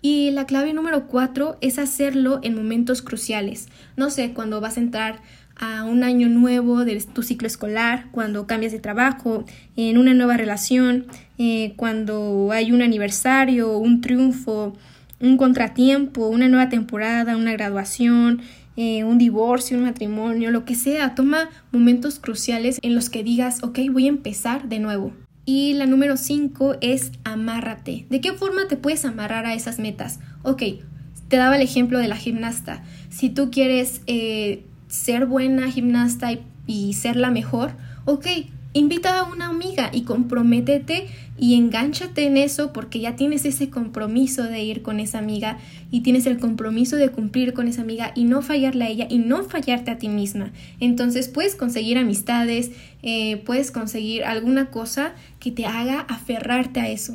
Y 0.00 0.30
la 0.30 0.46
clave 0.46 0.72
número 0.72 1.08
cuatro 1.08 1.56
es 1.60 1.78
hacerlo 1.78 2.40
en 2.42 2.54
momentos 2.54 3.02
cruciales. 3.02 3.68
No 3.96 4.10
sé, 4.10 4.32
cuando 4.32 4.60
vas 4.60 4.76
a 4.76 4.80
entrar 4.80 5.20
a 5.56 5.84
un 5.84 6.04
año 6.04 6.28
nuevo 6.28 6.84
de 6.84 7.00
tu 7.00 7.22
ciclo 7.22 7.48
escolar, 7.48 8.06
cuando 8.12 8.46
cambias 8.46 8.72
de 8.72 8.78
trabajo, 8.78 9.44
en 9.76 9.98
una 9.98 10.14
nueva 10.14 10.36
relación, 10.36 11.06
eh, 11.36 11.72
cuando 11.76 12.50
hay 12.52 12.70
un 12.70 12.80
aniversario, 12.80 13.76
un 13.76 14.00
triunfo, 14.00 14.76
un 15.20 15.36
contratiempo, 15.36 16.28
una 16.28 16.48
nueva 16.48 16.68
temporada, 16.68 17.36
una 17.36 17.52
graduación, 17.52 18.40
eh, 18.76 19.02
un 19.02 19.18
divorcio, 19.18 19.76
un 19.76 19.82
matrimonio, 19.82 20.52
lo 20.52 20.64
que 20.64 20.76
sea. 20.76 21.16
Toma 21.16 21.48
momentos 21.72 22.20
cruciales 22.20 22.78
en 22.82 22.94
los 22.94 23.10
que 23.10 23.24
digas, 23.24 23.64
ok, 23.64 23.80
voy 23.90 24.06
a 24.06 24.10
empezar 24.10 24.68
de 24.68 24.78
nuevo. 24.78 25.12
Y 25.50 25.72
la 25.72 25.86
número 25.86 26.18
5 26.18 26.76
es 26.82 27.10
amárrate. 27.24 28.04
¿De 28.10 28.20
qué 28.20 28.34
forma 28.34 28.68
te 28.68 28.76
puedes 28.76 29.06
amarrar 29.06 29.46
a 29.46 29.54
esas 29.54 29.78
metas? 29.78 30.20
Ok, 30.42 30.62
te 31.28 31.38
daba 31.38 31.56
el 31.56 31.62
ejemplo 31.62 31.98
de 31.98 32.06
la 32.06 32.18
gimnasta. 32.18 32.82
Si 33.08 33.30
tú 33.30 33.50
quieres 33.50 34.02
eh, 34.06 34.66
ser 34.88 35.24
buena 35.24 35.70
gimnasta 35.70 36.32
y, 36.32 36.42
y 36.66 36.92
ser 36.92 37.16
la 37.16 37.30
mejor, 37.30 37.72
ok, 38.04 38.26
invita 38.78 39.20
a 39.20 39.24
una 39.24 39.46
amiga 39.46 39.90
y 39.92 40.02
comprométete 40.02 41.06
y 41.38 41.54
engánchate 41.54 42.26
en 42.26 42.36
eso 42.36 42.72
porque 42.72 43.00
ya 43.00 43.16
tienes 43.16 43.44
ese 43.44 43.70
compromiso 43.70 44.44
de 44.44 44.62
ir 44.62 44.82
con 44.82 45.00
esa 45.00 45.18
amiga 45.18 45.58
y 45.90 46.00
tienes 46.00 46.26
el 46.26 46.38
compromiso 46.38 46.96
de 46.96 47.10
cumplir 47.10 47.54
con 47.54 47.68
esa 47.68 47.82
amiga 47.82 48.12
y 48.14 48.24
no 48.24 48.42
fallarle 48.42 48.84
a 48.84 48.88
ella 48.88 49.06
y 49.08 49.18
no 49.18 49.44
fallarte 49.44 49.90
a 49.90 49.98
ti 49.98 50.08
misma. 50.08 50.52
Entonces 50.80 51.28
puedes 51.28 51.54
conseguir 51.54 51.98
amistades, 51.98 52.72
eh, 53.02 53.38
puedes 53.38 53.70
conseguir 53.70 54.24
alguna 54.24 54.70
cosa 54.70 55.14
que 55.38 55.52
te 55.52 55.66
haga 55.66 56.00
aferrarte 56.00 56.80
a 56.80 56.88
eso. 56.88 57.14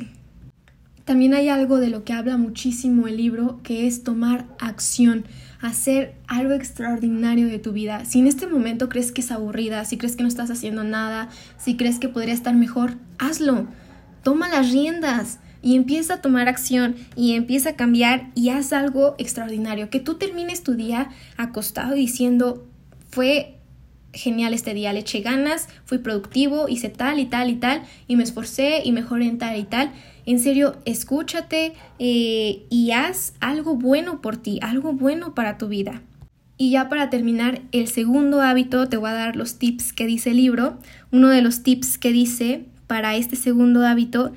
También 1.04 1.34
hay 1.34 1.50
algo 1.50 1.80
de 1.80 1.90
lo 1.90 2.04
que 2.04 2.14
habla 2.14 2.38
muchísimo 2.38 3.06
el 3.06 3.18
libro, 3.18 3.60
que 3.62 3.86
es 3.86 4.04
tomar 4.04 4.46
acción, 4.58 5.26
hacer 5.64 6.14
algo 6.26 6.52
extraordinario 6.52 7.46
de 7.46 7.58
tu 7.58 7.72
vida. 7.72 8.04
Si 8.04 8.18
en 8.20 8.26
este 8.26 8.46
momento 8.46 8.88
crees 8.88 9.12
que 9.12 9.20
es 9.20 9.30
aburrida, 9.30 9.84
si 9.84 9.96
crees 9.96 10.16
que 10.16 10.22
no 10.22 10.28
estás 10.28 10.50
haciendo 10.50 10.84
nada, 10.84 11.28
si 11.58 11.76
crees 11.76 11.98
que 11.98 12.08
podría 12.08 12.34
estar 12.34 12.54
mejor, 12.54 12.94
hazlo. 13.18 13.66
Toma 14.22 14.48
las 14.48 14.70
riendas 14.70 15.38
y 15.62 15.76
empieza 15.76 16.14
a 16.14 16.20
tomar 16.20 16.48
acción 16.48 16.96
y 17.16 17.32
empieza 17.34 17.70
a 17.70 17.76
cambiar 17.76 18.30
y 18.34 18.50
haz 18.50 18.72
algo 18.72 19.14
extraordinario. 19.18 19.90
Que 19.90 20.00
tú 20.00 20.14
termines 20.14 20.62
tu 20.62 20.74
día 20.74 21.08
acostado 21.36 21.94
diciendo, 21.94 22.66
fue 23.10 23.53
genial 24.14 24.54
este 24.54 24.74
día, 24.74 24.92
le 24.92 25.00
eché 25.00 25.20
ganas, 25.20 25.68
fui 25.84 25.98
productivo, 25.98 26.68
hice 26.68 26.88
tal 26.88 27.18
y 27.18 27.26
tal 27.26 27.50
y 27.50 27.56
tal 27.56 27.82
y 28.08 28.16
me 28.16 28.22
esforcé 28.22 28.82
y 28.84 28.92
mejoré 28.92 29.26
en 29.26 29.38
tal 29.38 29.58
y 29.58 29.64
tal. 29.64 29.92
En 30.26 30.38
serio, 30.38 30.76
escúchate 30.84 31.74
eh, 31.98 32.64
y 32.70 32.92
haz 32.92 33.34
algo 33.40 33.76
bueno 33.76 34.20
por 34.22 34.36
ti, 34.36 34.58
algo 34.62 34.92
bueno 34.92 35.34
para 35.34 35.58
tu 35.58 35.68
vida. 35.68 36.02
Y 36.56 36.70
ya 36.70 36.88
para 36.88 37.10
terminar, 37.10 37.62
el 37.72 37.88
segundo 37.88 38.40
hábito, 38.40 38.88
te 38.88 38.96
voy 38.96 39.10
a 39.10 39.14
dar 39.14 39.36
los 39.36 39.58
tips 39.58 39.92
que 39.92 40.06
dice 40.06 40.30
el 40.30 40.36
libro. 40.36 40.78
Uno 41.10 41.28
de 41.28 41.42
los 41.42 41.62
tips 41.62 41.98
que 41.98 42.12
dice 42.12 42.64
para 42.86 43.16
este 43.16 43.36
segundo 43.36 43.84
hábito 43.84 44.32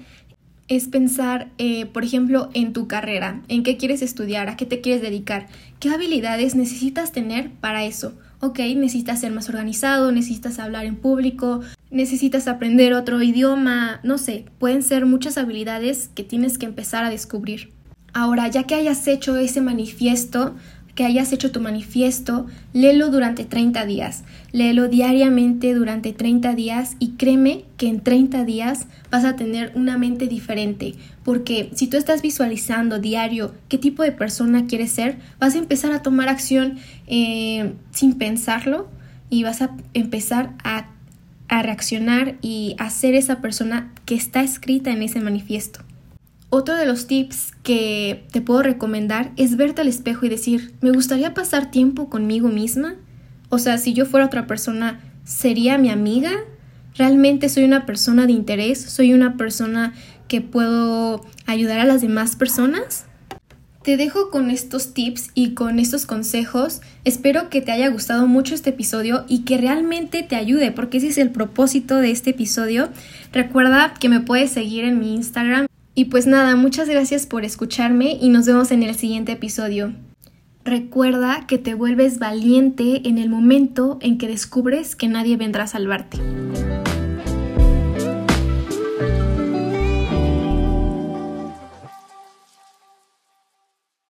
es 0.68 0.88
pensar, 0.88 1.50
eh, 1.58 1.86
por 1.86 2.04
ejemplo, 2.04 2.50
en 2.54 2.74
tu 2.74 2.88
carrera, 2.88 3.42
en 3.48 3.64
qué 3.64 3.78
quieres 3.78 4.02
estudiar, 4.02 4.50
a 4.50 4.58
qué 4.58 4.66
te 4.66 4.82
quieres 4.82 5.02
dedicar, 5.02 5.48
qué 5.80 5.90
habilidades 5.90 6.56
necesitas 6.56 7.12
tener 7.12 7.52
para 7.52 7.86
eso. 7.86 8.14
Ok, 8.40 8.60
necesitas 8.60 9.22
ser 9.22 9.32
más 9.32 9.50
organizado, 9.50 10.12
necesitas 10.12 10.60
hablar 10.60 10.86
en 10.86 10.96
público, 10.96 11.62
necesitas 11.90 12.48
aprender 12.48 12.94
otro 12.94 13.22
idioma, 13.22 14.00
no 14.04 14.20
sé, 14.20 14.46
pueden 14.60 14.84
ser 14.84 15.08
muchas 15.08 15.40
habilidades 15.40 16.10
que 16.14 16.24
tienes 16.24 16.60
que 16.60 16.68
empezar 16.68 17.04
a 17.04 17.10
descubrir. 17.10 17.72
Ahora, 18.14 18.48
ya 18.48 18.64
que 18.64 18.76
hayas 18.76 19.08
hecho 19.08 19.38
ese 19.38 19.62
manifiesto, 19.62 20.56
que 20.98 21.06
hayas 21.06 21.32
hecho 21.32 21.52
tu 21.52 21.62
manifiesto, 21.62 22.48
léelo 22.74 23.12
durante 23.12 23.46
30 23.46 23.86
días. 23.86 24.24
Léelo 24.52 24.88
diariamente 24.88 25.76
durante 25.76 26.12
30 26.12 26.56
días 26.56 26.96
y 26.98 27.10
créeme 27.10 27.66
que 27.78 27.88
en 27.88 28.02
30 28.02 28.44
días 28.46 28.88
vas 29.12 29.24
a 29.24 29.36
tener 29.36 29.72
una 29.76 30.00
mente 30.00 30.26
diferente. 30.26 30.96
Porque 31.24 31.70
si 31.76 31.86
tú 31.86 31.98
estás 31.98 32.24
visualizando 32.24 32.98
diario 32.98 33.54
qué 33.70 33.78
tipo 33.78 34.02
de 34.02 34.12
persona 34.12 34.66
quieres 34.66 34.92
ser, 34.92 35.20
vas 35.40 35.54
a 35.54 35.60
empezar 35.60 35.92
a 35.92 36.02
tomar 36.02 36.30
acción 36.30 36.80
eh, 37.06 37.74
sin 37.92 38.16
pensarlo 38.16 38.90
y 39.30 39.44
vas 39.44 39.62
a 39.62 39.78
empezar 39.94 40.56
a, 40.64 40.88
a 41.48 41.62
reaccionar 41.62 42.38
y 42.42 42.76
a 42.80 42.90
ser 42.90 43.14
esa 43.14 43.40
persona 43.40 43.94
que 44.06 44.16
está 44.16 44.42
escrita 44.42 44.90
en 44.90 45.04
ese 45.04 45.20
manifiesto. 45.20 45.87
Otro 46.50 46.76
de 46.76 46.86
los 46.86 47.08
tips 47.08 47.52
que 47.62 48.26
te 48.32 48.40
puedo 48.40 48.64
recomendar 48.64 49.32
es 49.36 49.58
verte 49.58 49.82
al 49.82 49.90
espejo 49.90 50.26
y 50.26 50.30
decir, 50.30 50.74
me 50.80 50.92
gustaría 50.92 51.34
pasar 51.34 51.72
tiempo 51.72 52.10
conmigo 52.10 52.48
misma. 52.48 52.96
O 53.50 53.60
sea, 53.60 53.78
si 53.78 53.94
yo 53.94 54.06
fuera 54.06 54.28
otra 54.28 54.48
persona, 54.48 55.02
¿sería 55.26 55.78
mi 55.78 55.90
amiga? 55.90 56.32
¿Realmente 56.96 57.50
soy 57.50 57.66
una 57.66 57.86
persona 57.86 58.26
de 58.28 58.32
interés? 58.32 58.82
¿Soy 58.82 59.14
una 59.14 59.36
persona 59.36 59.94
que 60.30 60.40
puedo 60.40 61.26
ayudar 61.46 61.80
a 61.80 61.86
las 61.86 62.02
demás 62.02 62.38
personas? 62.38 63.06
Te 63.84 63.98
dejo 63.98 64.30
con 64.30 64.50
estos 64.50 64.94
tips 64.94 65.32
y 65.34 65.54
con 65.54 65.80
estos 65.80 66.06
consejos. 66.06 66.82
Espero 67.04 67.50
que 67.50 67.62
te 67.62 67.74
haya 67.74 67.90
gustado 67.90 68.26
mucho 68.26 68.56
este 68.56 68.70
episodio 68.70 69.26
y 69.28 69.44
que 69.44 69.58
realmente 69.58 70.24
te 70.24 70.38
ayude, 70.38 70.72
porque 70.72 70.98
ese 70.98 71.08
es 71.08 71.18
el 71.18 71.30
propósito 71.30 71.98
de 71.98 72.12
este 72.12 72.30
episodio. 72.30 72.90
Recuerda 73.34 73.94
que 74.00 74.08
me 74.08 74.22
puedes 74.22 74.52
seguir 74.52 74.86
en 74.86 75.00
mi 75.00 75.14
Instagram 75.14 75.68
y 75.98 76.06
pues 76.06 76.28
nada, 76.28 76.56
muchas 76.56 76.88
gracias 76.88 77.26
por 77.26 77.44
escucharme 77.44 78.20
y 78.22 78.30
nos 78.30 78.46
vemos 78.46 78.70
en 78.70 78.84
el 78.84 78.94
siguiente 78.94 79.32
episodio. 79.32 79.94
Recuerda 80.64 81.48
que 81.48 81.58
te 81.58 81.74
vuelves 81.74 82.20
valiente 82.20 83.10
en 83.10 83.18
el 83.18 83.30
momento 83.30 83.98
en 84.02 84.20
que 84.20 84.28
descubres 84.28 84.96
que 84.96 85.08
nadie 85.08 85.38
vendrá 85.38 85.64
a 85.64 85.68
salvarte. 85.68 86.20